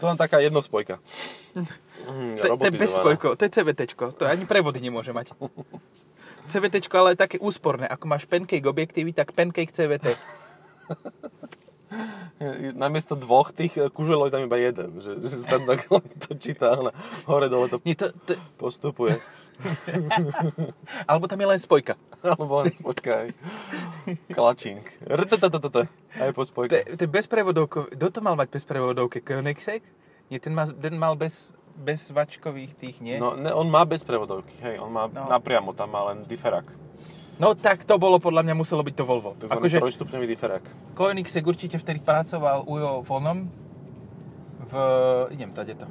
To 0.00 0.08
len 0.08 0.16
taká 0.16 0.40
jednospojka. 0.40 0.98
Mm, 2.08 2.40
To, 2.40 2.56
to 2.56 2.66
je 2.66 2.72
bez 2.72 2.90
spojko, 2.96 3.36
to 3.36 3.44
je 3.44 3.52
CVTčko, 3.52 4.16
to 4.16 4.24
ani 4.24 4.48
prevody 4.48 4.80
nemôže 4.80 5.12
mať. 5.12 5.36
CVTčko 6.48 6.94
ale 6.96 7.12
je 7.12 7.22
také 7.22 7.36
úsporné, 7.36 7.84
ako 7.84 8.08
máš 8.08 8.24
pancake 8.24 8.64
objektívy, 8.64 9.12
tak 9.12 9.36
pancake 9.36 9.70
CVT. 9.70 10.16
Namiesto 12.72 13.18
dvoch 13.18 13.52
tých 13.52 13.76
eh, 13.76 13.90
kuželov 13.92 14.30
je 14.30 14.34
tam 14.38 14.46
iba 14.46 14.56
jeden. 14.56 15.02
Že, 15.02 15.10
že 15.20 15.28
sa 15.28 15.58
tam 15.58 15.68
to 16.24 16.32
číta, 16.38 16.72
ale 16.72 16.90
hore 17.28 17.52
dole 17.52 17.68
to 17.68 17.82
Nie, 17.84 17.98
to, 17.98 18.14
to, 18.24 18.38
postupuje. 18.56 19.20
alebo 21.08 21.24
tam 21.24 21.36
je 21.36 21.48
len 21.48 21.58
spojka. 21.58 21.94
Alebo 22.20 22.60
len 22.60 22.70
spojka 22.70 23.10
aj. 23.18 23.28
Klačink. 24.28 24.84
Aj 26.12 26.30
po 26.30 26.42
To 26.42 26.48
spojke. 26.48 26.76
to 26.86 27.00
je 27.00 27.10
bez 27.10 27.24
prevodovkov, 27.24 27.90
kto 27.90 28.06
to 28.10 28.20
mal 28.20 28.34
mať 28.34 28.48
bez 28.50 28.64
prevodovky? 28.64 29.20
Koenigsegg? 29.20 29.82
Nie, 30.28 30.38
ten, 30.38 30.52
má, 30.52 30.64
ten 30.64 30.94
mal 30.94 31.14
bez, 31.14 31.52
bez 31.74 32.08
vačkových 32.08 32.72
tých, 32.74 32.96
nie? 33.00 33.16
No, 33.16 33.34
ne, 33.34 33.50
on 33.50 33.66
má 33.66 33.82
bez 33.82 34.00
prevodovky, 34.00 34.54
hej, 34.60 34.78
on 34.78 34.88
má 34.88 35.06
No. 35.06 35.26
napriamo, 35.28 35.72
tam 35.72 35.90
má 35.90 36.06
len 36.06 36.22
diferák. 36.22 36.66
no 37.36 37.52
tak 37.52 37.82
to 37.82 37.96
bolo, 37.96 38.18
podľa 38.18 38.42
mňa 38.42 38.54
muselo 38.54 38.80
byť 38.80 38.94
to 38.94 39.04
Volvo. 39.04 39.32
Takzvaný 39.34 39.58
Akože 39.58 39.76
trojstupňový 39.80 40.26
diferák. 40.28 40.64
Koenigsegg 40.92 41.42
určite 41.42 41.76
vtedy 41.76 41.98
pracoval 41.98 42.62
Ujo 42.62 43.00
Vonom 43.02 43.48
v, 44.62 44.74
idem 45.30 45.50
tady 45.50 45.74
to, 45.74 45.86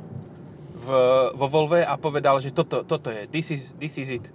v, 0.79 0.87
vo 1.33 1.47
Volve 1.47 1.81
a 1.81 1.95
povedal, 1.95 2.39
že 2.39 2.49
toto, 2.49 2.81
toto 2.81 3.09
je, 3.09 3.27
this 3.27 3.49
is, 3.49 3.75
this 3.75 3.95
is 3.95 4.09
it. 4.09 4.25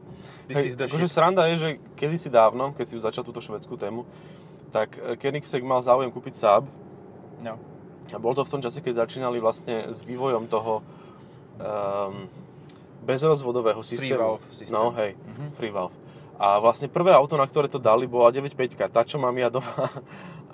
This 0.45 0.61
is 0.63 0.73
Hej, 0.73 0.77
the 0.77 0.85
akože 0.87 1.09
sranda 1.09 1.49
je, 1.49 1.57
že 1.57 1.69
kedysi 1.95 2.29
dávno, 2.29 2.73
keď 2.73 2.85
si 2.85 2.95
už 2.95 3.03
začal 3.03 3.25
túto 3.25 3.41
švedskú 3.41 3.75
tému, 3.75 4.05
tak 4.71 4.95
eh, 4.95 5.17
Koenigsegg 5.17 5.63
mal 5.63 5.81
záujem 5.81 6.09
kúpiť 6.09 6.35
Saab 6.37 6.65
No. 7.41 7.57
a 8.07 8.17
bol 8.17 8.33
to 8.33 8.43
v 8.43 8.51
tom 8.51 8.61
čase, 8.61 8.79
keď 8.79 9.05
začínali 9.05 9.37
vlastne 9.37 9.89
s 9.89 10.01
vývojom 10.01 10.45
toho 10.47 10.81
um, 11.55 12.29
bezrozvodového 13.01 13.81
systému. 13.81 14.17
valve 14.19 14.45
systém. 14.51 14.73
No, 14.73 14.91
hej, 14.93 15.13
Mhm. 15.17 15.45
free 15.53 15.71
valve. 15.71 15.93
A 16.35 16.59
vlastne 16.59 16.91
prvé 16.91 17.15
auto, 17.15 17.39
na 17.39 17.47
ktoré 17.47 17.71
to 17.71 17.79
dali, 17.79 18.11
bola 18.11 18.35
9.5, 18.35 18.91
tá, 18.91 19.07
čo 19.07 19.23
mám 19.23 19.35
ja 19.39 19.49
doma. 19.51 19.91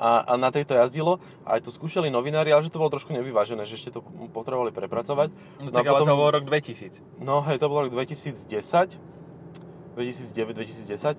a, 0.01 0.25
a 0.25 0.33
na 0.41 0.49
tejto 0.49 0.73
jazdilo. 0.73 1.21
A 1.45 1.61
aj 1.61 1.69
to 1.69 1.71
skúšali 1.71 2.09
novinári, 2.09 2.53
ale 2.53 2.65
že 2.65 2.73
to 2.73 2.81
bolo 2.81 2.89
trošku 2.89 3.13
nevyvážené, 3.13 3.69
že 3.69 3.77
ešte 3.77 3.97
to 3.97 4.01
potrebovali 4.33 4.73
prepracovať. 4.73 5.29
No 5.61 5.69
tak 5.69 5.85
ale 5.85 6.01
to 6.01 6.17
bol 6.17 6.33
rok 6.33 6.45
2000. 6.49 7.21
No 7.21 7.45
hej, 7.45 7.61
to 7.61 7.69
bol 7.69 7.85
rok 7.85 7.93
2010, 7.93 8.97
2009-2010. 9.97 11.17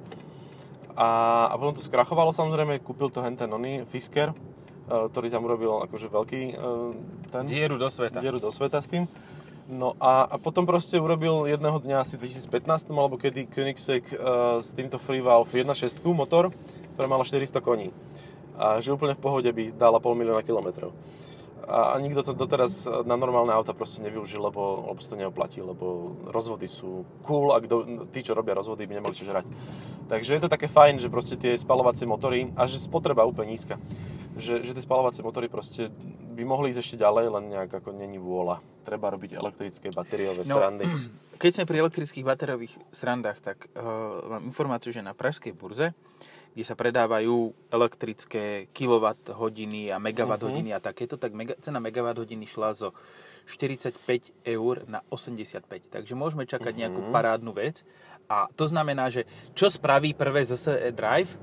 A, 0.97 1.10
a 1.47 1.54
potom 1.56 1.78
to 1.78 1.82
skrachovalo 1.86 2.34
samozrejme, 2.34 2.82
kúpil 2.82 3.13
to 3.13 3.21
henten 3.21 3.54
oný, 3.54 3.86
Fisker, 3.88 4.34
e, 4.34 4.36
ktorý 4.89 5.30
tam 5.30 5.45
urobil 5.45 5.86
akože 5.88 6.10
veľký 6.12 6.41
e, 6.52 6.54
ten... 7.32 7.43
Dieru 7.47 7.78
do 7.78 7.88
sveta. 7.88 8.19
Dieru 8.19 8.41
do 8.41 8.52
sveta 8.52 8.82
s 8.82 8.89
tým. 8.91 9.06
No 9.72 9.96
a, 10.04 10.28
a 10.28 10.36
potom 10.36 10.68
proste 10.68 11.00
urobil 11.00 11.48
jedného 11.48 11.80
dňa 11.80 12.04
asi 12.04 12.20
2015 12.20 12.92
alebo 12.92 13.16
kedy 13.16 13.48
Koenigsegg 13.48 14.04
uh, 14.12 14.60
s 14.60 14.76
týmto 14.76 15.00
Freevalve 15.00 15.48
1.6 15.48 15.96
motor, 16.12 16.52
ktorá 16.94 17.08
mala 17.08 17.24
400 17.24 17.56
koní. 17.64 17.96
A 18.60 18.84
že 18.84 18.92
úplne 18.92 19.16
v 19.16 19.24
pohode 19.24 19.48
by 19.48 19.72
dala 19.72 20.04
pol 20.04 20.20
milióna 20.20 20.44
kilometrov. 20.44 20.92
A, 21.72 21.96
a 21.96 22.04
nikto 22.04 22.20
to 22.20 22.36
doteraz 22.36 22.84
na 23.08 23.16
normálne 23.16 23.56
auta 23.56 23.72
proste 23.72 24.04
nevyužil, 24.04 24.44
lebo, 24.44 24.92
lebo 24.92 25.00
sa 25.00 25.16
to 25.16 25.22
neoplatí, 25.24 25.64
lebo 25.64 26.20
rozvody 26.28 26.68
sú 26.68 27.08
cool 27.24 27.56
a 27.56 27.64
kdo, 27.64 28.12
tí, 28.12 28.28
čo 28.28 28.36
robia 28.36 28.60
rozvody, 28.60 28.84
by 28.84 29.00
nemali 29.00 29.16
čo 29.16 29.24
žrať. 29.24 29.48
Takže 30.12 30.36
je 30.36 30.42
to 30.44 30.52
také 30.52 30.68
fajn, 30.68 31.00
že 31.00 31.08
proste 31.08 31.40
tie 31.40 31.56
spalovacie 31.56 32.04
motory, 32.04 32.52
a 32.60 32.68
že 32.68 32.76
spotreba 32.76 33.24
úplne 33.24 33.56
nízka, 33.56 33.80
že, 34.36 34.68
že 34.68 34.76
tie 34.76 34.84
spalovacie 34.84 35.24
motory 35.24 35.48
proste 35.48 35.96
by 36.32 36.44
mohli 36.48 36.72
ísť 36.72 36.82
ešte 36.82 36.98
ďalej, 37.04 37.26
len 37.28 37.44
nejak 37.52 37.72
ako 37.84 37.91
není 37.91 38.17
vôľa. 38.17 38.63
Treba 38.88 39.13
robiť 39.13 39.38
elektrické 39.38 39.91
batériové 39.94 40.48
no, 40.48 40.56
srandy. 40.58 40.86
Keď 41.41 41.52
sme 41.58 41.65
pri 41.70 41.78
elektrických 41.82 42.26
batériových 42.26 42.74
srandách, 42.94 43.41
tak 43.41 43.70
uh, 43.74 44.38
mám 44.38 44.44
informáciu, 44.46 44.94
že 44.94 45.02
na 45.02 45.17
pražskej 45.17 45.58
burze, 45.58 45.91
kde 46.54 46.63
sa 46.67 46.78
predávajú 46.78 47.56
elektrické 47.72 48.70
kilowatt 48.76 49.32
hodiny 49.34 49.89
a 49.89 49.98
megawatt 49.98 50.44
hodiny 50.44 50.76
uh-huh. 50.76 50.84
a 50.84 50.88
takéto, 50.91 51.15
tak 51.15 51.34
mega, 51.34 51.58
cena 51.63 51.80
megawatt 51.80 52.20
hodiny 52.20 52.46
šla 52.46 52.76
zo 52.76 52.94
45 53.50 53.98
eur 54.46 54.86
na 54.86 55.02
85. 55.10 55.65
Takže 55.89 56.13
môžeme 56.13 56.46
čakať 56.46 56.70
uh-huh. 56.70 56.82
nejakú 56.86 57.02
parádnu 57.10 57.56
vec. 57.58 57.82
A 58.30 58.48
to 58.54 58.70
znamená, 58.70 59.10
že 59.12 59.28
čo 59.58 59.67
spraví 59.67 60.13
prvé 60.13 60.46
ZSE 60.46 60.94
Drive? 60.94 61.36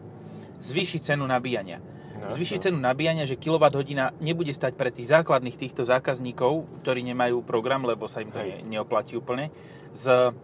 Zvýši 0.63 1.03
cenu 1.05 1.27
nabíjania. 1.27 1.83
No, 2.19 2.35
Zvyšiť 2.35 2.69
cenu 2.69 2.79
nabíjania, 2.83 3.25
že 3.25 3.39
kWh 3.39 3.87
nebude 4.19 4.51
stať 4.51 4.75
pre 4.75 4.91
tých 4.91 5.07
základných 5.07 5.55
týchto 5.55 5.87
zákazníkov, 5.87 6.67
ktorí 6.83 7.07
nemajú 7.07 7.47
program, 7.47 7.87
lebo 7.87 8.11
sa 8.11 8.21
im 8.21 8.35
to 8.35 8.43
ne, 8.43 8.61
neoplatí 8.67 9.15
úplne, 9.15 9.55
z 9.95 10.35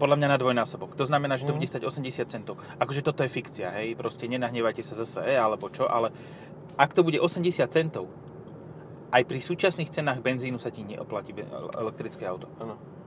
podľa 0.00 0.16
mňa 0.16 0.28
na 0.32 0.38
dvojnásobok. 0.40 0.96
To 0.96 1.04
znamená, 1.04 1.36
že 1.36 1.44
to 1.44 1.52
mm. 1.52 1.58
bude 1.60 1.68
stať 1.68 1.82
80 1.84 2.32
centov. 2.32 2.56
Akože 2.80 3.04
toto 3.04 3.20
je 3.20 3.28
fikcia, 3.28 3.68
hej, 3.76 3.92
proste 4.00 4.24
nenahnevajte 4.24 4.80
sa 4.80 4.96
zase, 4.96 5.20
e, 5.28 5.36
alebo 5.36 5.68
čo, 5.68 5.84
ale 5.84 6.08
ak 6.80 6.96
to 6.96 7.04
bude 7.04 7.20
80 7.20 7.44
centov, 7.68 8.08
aj 9.12 9.22
pri 9.28 9.40
súčasných 9.42 9.92
cenách 9.92 10.24
benzínu 10.24 10.56
sa 10.56 10.72
ti 10.72 10.86
neoplatí 10.86 11.36
elektrické 11.76 12.24
auto. 12.24 12.48
Ano. 12.56 12.99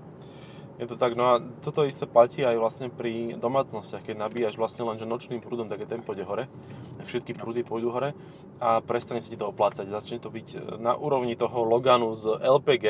Je 0.81 0.89
to 0.89 0.97
tak, 0.97 1.13
no 1.13 1.37
a 1.37 1.41
toto 1.61 1.85
isté 1.85 2.09
platí 2.09 2.41
aj 2.41 2.57
vlastne 2.57 2.87
pri 2.89 3.37
domácnostiach, 3.37 4.01
keď 4.01 4.15
nabíjaš 4.17 4.57
vlastne 4.57 4.81
len 4.89 4.97
že 4.97 5.05
nočným 5.05 5.37
prúdom, 5.37 5.69
tak 5.69 5.85
je 5.85 5.89
ten 5.89 6.01
pôjde 6.01 6.25
hore, 6.25 6.49
všetky 7.05 7.37
prúdy 7.37 7.61
pôjdu 7.61 7.93
hore 7.93 8.17
a 8.57 8.81
prestane 8.81 9.21
sa 9.21 9.29
ti 9.29 9.37
to 9.37 9.49
oplácať. 9.53 9.85
Začne 9.85 10.17
to 10.17 10.33
byť 10.33 10.79
na 10.81 10.97
úrovni 10.97 11.37
toho 11.37 11.61
Loganu 11.61 12.15
z 12.17 12.41
LPG, 12.41 12.85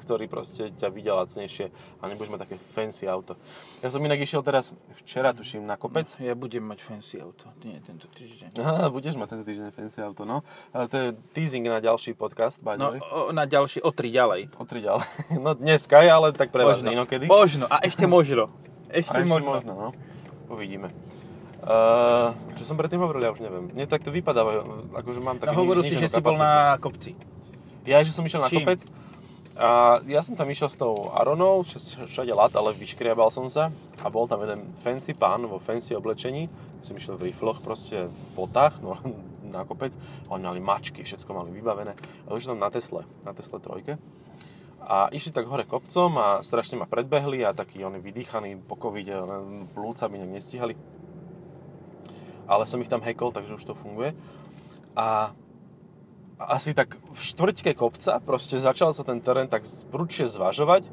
ktorý 0.00 0.30
proste 0.32 0.72
ťa 0.80 0.88
vidia 0.88 1.12
lacnejšie 1.18 1.68
a 2.00 2.02
nebudeš 2.08 2.30
mať 2.32 2.40
také 2.48 2.56
fancy 2.56 3.04
auto. 3.04 3.36
Ja 3.84 3.92
som 3.92 4.00
inak 4.00 4.22
išiel 4.22 4.40
teraz 4.40 4.72
včera, 5.02 5.36
tuším, 5.36 5.66
na 5.66 5.76
kopec. 5.76 6.14
Ja 6.22 6.32
budem 6.32 6.64
mať 6.64 6.88
fancy 6.88 7.20
auto, 7.20 7.52
nie 7.66 7.76
tento 7.84 8.08
týždeň. 8.16 8.56
Aha, 8.64 8.88
budeš 8.88 9.18
mať 9.20 9.36
tento 9.36 9.44
týždeň 9.44 9.76
fancy 9.76 9.98
auto, 10.00 10.24
no. 10.24 10.40
Ale 10.72 10.86
to 10.88 10.96
je 10.96 11.06
teasing 11.36 11.68
na 11.68 11.82
ďalší 11.84 12.16
podcast, 12.16 12.62
by 12.64 12.78
No, 12.80 12.96
o, 12.96 13.34
na 13.34 13.44
ďalší, 13.44 13.82
o 13.82 13.90
tri 13.92 14.08
ďalej. 14.08 14.56
O 14.56 14.64
tri 14.64 14.80
ďalej. 14.80 15.04
No 15.46 15.52
dneska 15.52 16.00
je, 16.00 16.10
ale 16.10 16.32
tak 16.32 16.48
pre 16.50 16.64
vás 16.64 16.80
inokedy. 16.80 17.25
Možno, 17.26 17.64
a 17.68 17.82
ešte 17.82 18.06
možno. 18.06 18.48
Ešte, 18.88 19.18
ešte 19.18 19.20
možno. 19.26 19.52
možno, 19.52 19.72
no. 19.74 19.88
Uvidíme. 20.46 20.94
Uh, 21.66 22.30
čo 22.54 22.62
som 22.62 22.78
predtým 22.78 23.02
hovoril, 23.02 23.26
ja 23.26 23.34
už 23.34 23.42
neviem. 23.42 23.74
Mne 23.74 23.90
takto 23.90 24.14
vypadáva, 24.14 24.62
akože 25.02 25.18
mám 25.18 25.42
taký 25.42 25.50
no, 25.50 25.66
hovoril 25.66 25.82
si, 25.82 25.98
že 25.98 26.06
si 26.06 26.22
bol 26.22 26.38
na 26.38 26.78
kopci. 26.78 27.18
Ja, 27.82 28.02
že 28.06 28.14
som 28.14 28.22
išiel 28.22 28.42
na 28.42 28.50
kopec. 28.50 28.86
A 29.56 29.98
ja 30.04 30.20
som 30.20 30.36
tam 30.36 30.52
išiel 30.52 30.68
s 30.68 30.76
tou 30.76 31.08
Aronou, 31.16 31.64
všade 31.64 32.28
lat, 32.36 32.52
ale 32.52 32.76
vyškriabal 32.76 33.32
som 33.32 33.48
sa. 33.48 33.72
A 34.04 34.06
bol 34.12 34.28
tam 34.28 34.44
jeden 34.44 34.68
fancy 34.84 35.16
pán 35.16 35.48
vo 35.48 35.56
fancy 35.56 35.96
oblečení. 35.96 36.52
Som 36.84 37.00
išiel 37.00 37.16
v 37.16 37.32
rifloch, 37.32 37.64
proste 37.64 38.12
v 38.12 38.20
potách, 38.36 38.78
no 38.84 39.00
na 39.54 39.64
kopec. 39.64 39.96
Oni 40.28 40.44
mali 40.44 40.60
mačky, 40.60 41.02
všetko 41.02 41.30
mali 41.32 41.50
vybavené. 41.56 41.96
A 42.28 42.36
už 42.36 42.52
tam 42.52 42.60
na 42.60 42.68
Tesle, 42.68 43.08
na 43.24 43.32
Tesle 43.32 43.56
trojke. 43.58 43.96
A 44.86 45.10
išli 45.10 45.34
tak 45.34 45.50
hore 45.50 45.66
kopcom 45.66 46.14
a 46.14 46.28
strašne 46.46 46.78
ma 46.78 46.86
predbehli 46.86 47.42
a 47.42 47.50
takí 47.50 47.82
oni 47.82 47.98
vydýchaní 47.98 48.54
po 48.70 48.78
covide, 48.78 49.18
plúca 49.74 50.06
by 50.06 50.22
nestíhali. 50.22 50.78
Ale 52.46 52.70
som 52.70 52.78
ich 52.78 52.86
tam 52.86 53.02
hekol, 53.02 53.34
takže 53.34 53.58
už 53.58 53.66
to 53.66 53.74
funguje. 53.74 54.14
A 54.94 55.34
asi 56.38 56.70
tak 56.70 56.94
v 57.02 57.18
štvrťke 57.18 57.74
kopca 57.74 58.22
proste 58.22 58.62
začal 58.62 58.94
sa 58.94 59.02
ten 59.02 59.18
terén 59.18 59.50
tak 59.50 59.66
prudšie 59.90 60.30
zvažovať 60.30 60.86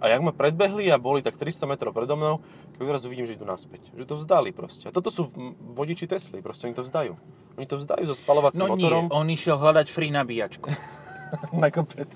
a 0.00 0.08
jak 0.08 0.20
ma 0.22 0.32
predbehli 0.32 0.88
a 0.90 0.96
boli 0.96 1.20
tak 1.20 1.36
300 1.36 1.68
metrov 1.68 1.92
predo 1.94 2.16
mnou, 2.16 2.40
tak 2.74 2.82
vyrazu 2.82 3.10
vidím, 3.10 3.26
že 3.26 3.36
idú 3.36 3.46
naspäť. 3.46 3.92
Že 3.94 4.04
to 4.08 4.14
vzdali 4.20 4.50
proste. 4.56 4.88
A 4.88 4.94
toto 4.94 5.10
sú 5.10 5.28
vodiči 5.76 6.08
Tesly, 6.08 6.40
proste 6.40 6.66
oni 6.70 6.76
to 6.76 6.86
vzdajú. 6.86 7.12
Oni 7.60 7.66
to 7.66 7.76
vzdajú 7.78 8.04
so 8.08 8.14
spalovacím 8.16 8.66
no 8.66 8.74
motorom. 8.74 9.06
No 9.06 9.10
nie, 9.10 9.18
on 9.20 9.26
išiel 9.30 9.56
hľadať 9.58 9.86
free 9.90 10.10
nabíjačku. 10.14 10.68
na 11.62 11.68
kopec. 11.70 12.10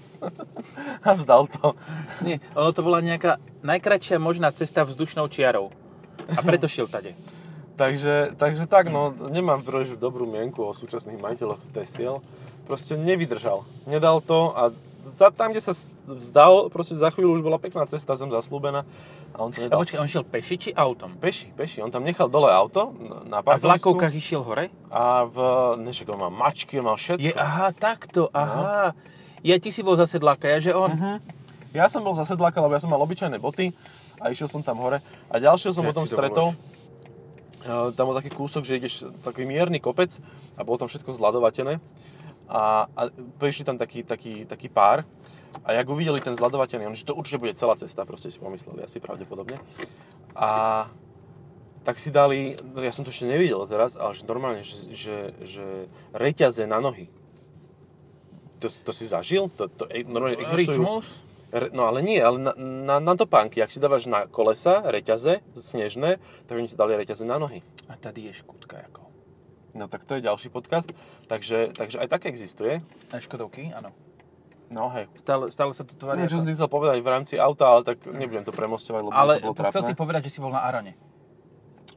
A 1.04 1.14
vzdal 1.14 1.46
to. 1.48 1.74
Nie, 2.22 2.42
ono 2.54 2.70
to 2.72 2.80
bola 2.82 3.04
nejaká 3.04 3.40
najkračšia 3.62 4.16
možná 4.22 4.50
cesta 4.52 4.84
vzdušnou 4.84 5.28
čiarou. 5.28 5.72
A 6.28 6.40
preto 6.44 6.68
šiel 6.68 6.86
tade. 6.90 7.14
takže, 7.80 8.34
takže 8.36 8.66
tak, 8.66 8.90
no, 8.90 9.14
nemám 9.30 9.62
príliš 9.62 9.94
dobrú 9.96 10.26
mienku 10.26 10.66
o 10.66 10.76
súčasných 10.76 11.22
majiteľoch 11.22 11.62
Tesiel. 11.72 12.20
Proste 12.66 13.00
nevydržal. 13.00 13.64
Nedal 13.88 14.20
to 14.20 14.52
a 14.52 14.74
za, 15.04 15.30
tam, 15.30 15.54
kde 15.54 15.62
sa 15.62 15.72
vzdal, 16.06 16.68
proste 16.68 16.98
za 16.98 17.08
chvíľu 17.12 17.38
už 17.38 17.42
bola 17.44 17.58
pekná 17.60 17.86
cesta, 17.86 18.18
zem 18.18 18.28
zaslúbená. 18.28 18.82
A 19.34 19.38
on 19.44 19.50
to 19.54 19.62
nedal. 19.62 19.78
A 19.78 19.82
počkaj, 19.84 19.98
on 20.00 20.10
šiel 20.10 20.24
peši 20.26 20.54
či 20.58 20.70
autom? 20.74 21.14
Peši, 21.20 21.54
peši. 21.54 21.78
On 21.84 21.90
tam 21.92 22.02
nechal 22.02 22.26
dole 22.26 22.50
auto 22.50 22.92
na 23.28 23.40
A 23.44 23.56
v 23.56 23.66
lakovkách 23.68 24.14
išiel 24.14 24.42
hore? 24.42 24.72
A 24.90 25.24
v... 25.28 25.36
Nešak, 25.84 26.10
on 26.10 26.18
mal 26.18 26.32
mačky, 26.32 26.80
on 26.82 26.90
mal 26.92 26.98
všetko. 26.98 27.24
Je, 27.24 27.34
aha, 27.36 27.70
takto, 27.76 28.28
no. 28.28 28.34
aha. 28.34 28.92
No. 28.92 29.16
Ja, 29.46 29.54
ty 29.62 29.70
si 29.70 29.86
bol 29.86 29.94
za 29.94 30.10
sedláka, 30.10 30.50
ja, 30.50 30.58
že 30.58 30.72
on? 30.74 30.90
Uh-huh. 30.90 31.16
Ja 31.70 31.86
som 31.86 32.02
bol 32.02 32.16
za 32.16 32.26
sedláka, 32.26 32.58
lebo 32.58 32.74
ja 32.74 32.82
som 32.82 32.90
mal 32.90 32.98
obyčajné 32.98 33.38
boty 33.38 33.70
a 34.18 34.32
išiel 34.34 34.50
som 34.50 34.64
tam 34.64 34.82
hore. 34.82 34.98
A 35.30 35.34
ďalšieho 35.38 35.70
som 35.70 35.86
ja 35.86 35.94
potom 35.94 36.08
stretol. 36.08 36.56
Uh, 37.62 37.92
tam 37.94 38.10
bol 38.10 38.16
taký 38.18 38.32
kúsok, 38.32 38.64
že 38.64 38.78
ideš 38.80 39.06
taký 39.22 39.44
mierny 39.44 39.78
kopec 39.78 40.14
a 40.56 40.64
bolo 40.64 40.80
tam 40.80 40.88
všetko 40.88 41.12
zladovatené. 41.14 41.78
A, 42.48 42.88
a 42.88 43.00
prišli 43.36 43.64
tam 43.68 43.76
taký, 43.76 44.02
taký, 44.02 44.48
taký 44.48 44.72
pár 44.72 45.04
a 45.64 45.72
jak 45.72 45.88
uvideli 45.88 46.20
ten 46.20 46.32
zladovateľný, 46.32 46.88
on, 46.88 46.96
že 46.96 47.04
to 47.04 47.16
určite 47.16 47.40
bude 47.40 47.52
celá 47.56 47.76
cesta, 47.76 48.08
proste 48.08 48.32
si 48.32 48.40
pomysleli 48.40 48.84
asi 48.84 49.00
pravdepodobne. 49.00 49.60
A 50.32 50.86
tak 51.84 52.00
si 52.00 52.08
dali, 52.08 52.56
ja 52.56 52.92
som 52.92 53.04
to 53.04 53.12
ešte 53.12 53.28
nevidel 53.28 53.64
teraz, 53.68 53.96
ale 53.96 54.12
že 54.16 54.24
normálne, 54.28 54.60
že, 54.64 54.76
že, 54.92 55.16
že 55.44 55.66
reťaze 56.16 56.64
na 56.64 56.80
nohy 56.80 57.12
to, 58.58 58.66
to 58.68 58.92
si 58.92 59.06
zažil? 59.06 59.48
To, 59.54 59.70
to, 59.70 59.86
normálne 60.10 60.42
existujú... 60.42 60.82
Rytmus? 60.82 61.06
No 61.72 61.88
ale 61.88 62.04
nie, 62.04 62.20
ale 62.20 62.36
na, 62.36 62.52
na, 62.60 62.96
na 63.00 63.14
topánky, 63.16 63.64
ak 63.64 63.72
si 63.72 63.80
dávaš 63.80 64.04
na 64.04 64.28
kolesa 64.28 64.84
reťaze 64.84 65.40
snežné, 65.56 66.20
tak 66.44 66.60
oni 66.60 66.68
si 66.68 66.76
dali 66.76 66.92
reťaze 66.92 67.24
na 67.24 67.40
nohy. 67.40 67.64
A 67.88 67.96
tady 67.96 68.28
je 68.28 68.44
škúdka 68.44 68.84
ako. 68.84 69.07
No 69.78 69.86
tak 69.86 70.02
to 70.02 70.18
je 70.18 70.26
ďalší 70.26 70.50
podcast. 70.50 70.90
Takže, 71.30 71.78
takže 71.78 72.02
aj 72.02 72.08
tak 72.10 72.26
existuje. 72.26 72.82
Aj 73.14 73.22
škodovky, 73.22 73.70
áno. 73.70 73.94
No 74.68 74.92
hej. 74.92 75.08
Stále, 75.24 75.48
stále 75.48 75.72
sa 75.72 75.86
to 75.86 75.96
tvári. 75.96 76.20
No, 76.20 76.28
čo 76.28 76.42
som 76.42 76.46
ti 76.46 76.52
chcel 76.52 76.68
povedať 76.68 77.00
v 77.00 77.08
rámci 77.08 77.34
auta, 77.40 77.72
ale 77.72 77.88
tak 77.88 78.04
nebudem 78.04 78.44
to 78.44 78.52
premostovať, 78.52 79.00
lebo 79.08 79.14
ale 79.16 79.40
to 79.40 79.56
bolo 79.56 79.70
chcel 79.72 79.84
si 79.86 79.96
povedať, 79.96 80.28
že 80.28 80.36
si 80.36 80.40
bol 80.44 80.52
na 80.52 80.60
Arone. 80.60 80.92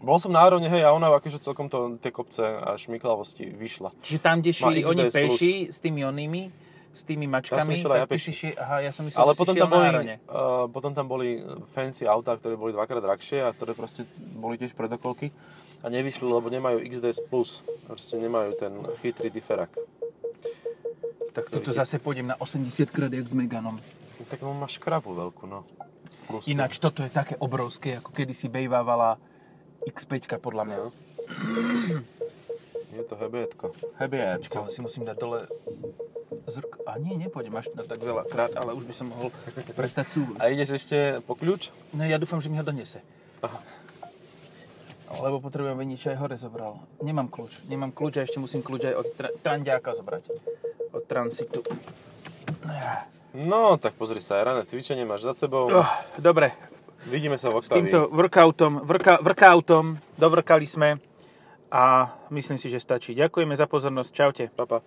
Bol 0.01 0.17
som 0.17 0.31
na 0.33 0.41
Arone, 0.41 0.65
hej, 0.71 0.81
a 0.81 0.95
ona 0.95 1.11
akože 1.11 1.43
celkom 1.43 1.67
to, 1.67 1.99
tie 1.99 2.09
kopce 2.09 2.41
a 2.41 2.73
šmiklavosti 2.79 3.53
vyšla. 3.53 3.91
Čiže 4.01 4.19
tam, 4.23 4.39
kde 4.39 4.51
šli 4.55 4.81
oni 4.87 5.03
peši 5.11 5.67
s 5.69 5.77
tými 5.83 6.01
onými, 6.07 6.47
s 6.91 7.01
tými 7.05 7.27
mačkami, 7.27 7.75
ja 7.75 8.07
tak 8.07 8.15
ty 8.15 8.19
si 8.19 8.33
šiel, 8.35 8.55
aha, 8.55 8.83
ja 8.83 8.91
som 8.91 9.03
myslel, 9.07 9.19
Ale 9.23 9.31
že 9.35 9.39
potom 9.39 9.53
si 9.55 9.59
tam 9.61 9.71
boli, 9.71 9.87
uh, 9.87 10.65
potom 10.67 10.91
tam 10.91 11.05
boli 11.07 11.29
fancy 11.71 12.03
autá, 12.03 12.35
ktoré 12.35 12.55
boli 12.59 12.75
dvakrát 12.75 13.03
drahšie 13.03 13.45
a 13.45 13.51
ktoré 13.55 13.75
proste 13.75 14.03
boli 14.17 14.59
tiež 14.59 14.75
predokolky 14.75 15.31
a 15.81 15.85
nevyšli, 15.89 16.25
lebo 16.25 16.47
nemajú 16.49 16.81
XDS+. 16.85 17.25
Proste 17.89 18.15
nemajú 18.21 18.55
ten 18.57 18.73
chytrý 19.01 19.33
diferak. 19.33 19.73
Tak 21.31 21.47
toto 21.47 21.71
zase 21.71 21.97
pôjdem 21.97 22.27
na 22.27 22.35
80 22.37 22.91
krát 22.91 23.11
jak 23.11 23.25
s 23.25 23.33
Meganom. 23.33 23.79
Tak 24.29 24.43
on 24.45 24.59
má 24.61 24.67
škrabu 24.69 25.15
veľkú, 25.15 25.43
no. 25.49 25.65
Plus 26.27 26.45
Ináč 26.47 26.77
toto 26.77 27.01
je 27.01 27.11
také 27.11 27.35
obrovské, 27.39 27.97
ako 27.97 28.13
kedy 28.13 28.35
si 28.35 28.47
bejvávala 28.51 29.17
X5 29.87 30.37
podľa 30.37 30.63
mňa. 30.67 30.77
Je 32.91 33.03
to 33.07 33.15
hebietko. 33.15 33.71
Ale 33.97 34.69
si 34.69 34.79
musím 34.83 35.07
dať 35.07 35.17
dole 35.17 35.47
zrk... 36.51 36.83
A 36.83 36.99
nie, 36.99 37.15
nepôjdem 37.15 37.55
až 37.55 37.71
na 37.71 37.87
tak 37.87 38.03
veľa 38.03 38.27
krát, 38.27 38.51
ale 38.59 38.75
už 38.75 38.83
by 38.83 38.93
som 38.93 39.07
mohol 39.09 39.31
prestať 39.73 40.11
cúvať. 40.11 40.37
A 40.37 40.51
ideš 40.51 40.83
ešte 40.83 41.23
po 41.23 41.39
kľúč? 41.39 41.71
No 41.95 42.03
ja 42.03 42.19
dúfam, 42.19 42.43
že 42.43 42.51
mi 42.51 42.59
ho 42.59 42.65
donese. 42.67 42.99
Lebo 45.21 45.37
potrebujem 45.37 45.77
vedieť, 45.77 45.99
čo 46.01 46.09
aj 46.11 46.17
hore 46.17 46.35
zobral. 46.35 46.81
Nemám 46.99 47.29
kľúč. 47.29 47.61
Nemám 47.69 47.93
kľúč 47.93 48.17
a 48.17 48.25
ešte 48.25 48.41
musím 48.41 48.65
kľúč 48.65 48.89
aj 48.89 48.95
od 48.97 49.07
tra- 49.13 49.33
trandiáka 49.39 49.93
zobrať. 49.93 50.23
Od 50.91 51.03
transitu. 51.05 51.61
No, 53.31 53.77
tak 53.77 53.95
pozri 53.95 54.19
sa, 54.19 54.41
aj 54.41 54.43
rané 54.43 54.61
cvičenie 54.67 55.07
máš 55.07 55.23
za 55.23 55.45
sebou. 55.45 55.71
Oh, 55.71 55.87
dobre, 56.19 56.51
Vidíme 57.07 57.33
sa 57.33 57.49
v 57.49 57.57
s 57.57 57.65
Octavii. 57.65 57.89
týmto 57.89 58.13
workoutom, 58.13 58.85
worka, 58.85 59.17
workoutom 59.25 59.97
dovrkali 60.21 60.69
sme 60.69 61.01
a 61.73 62.13
myslím 62.29 62.61
si, 62.61 62.69
že 62.69 62.77
stačí. 62.77 63.17
Ďakujeme 63.17 63.57
za 63.57 63.65
pozornosť. 63.65 64.11
Čaute. 64.13 64.45
Pa, 64.53 64.69
pa. 64.69 64.85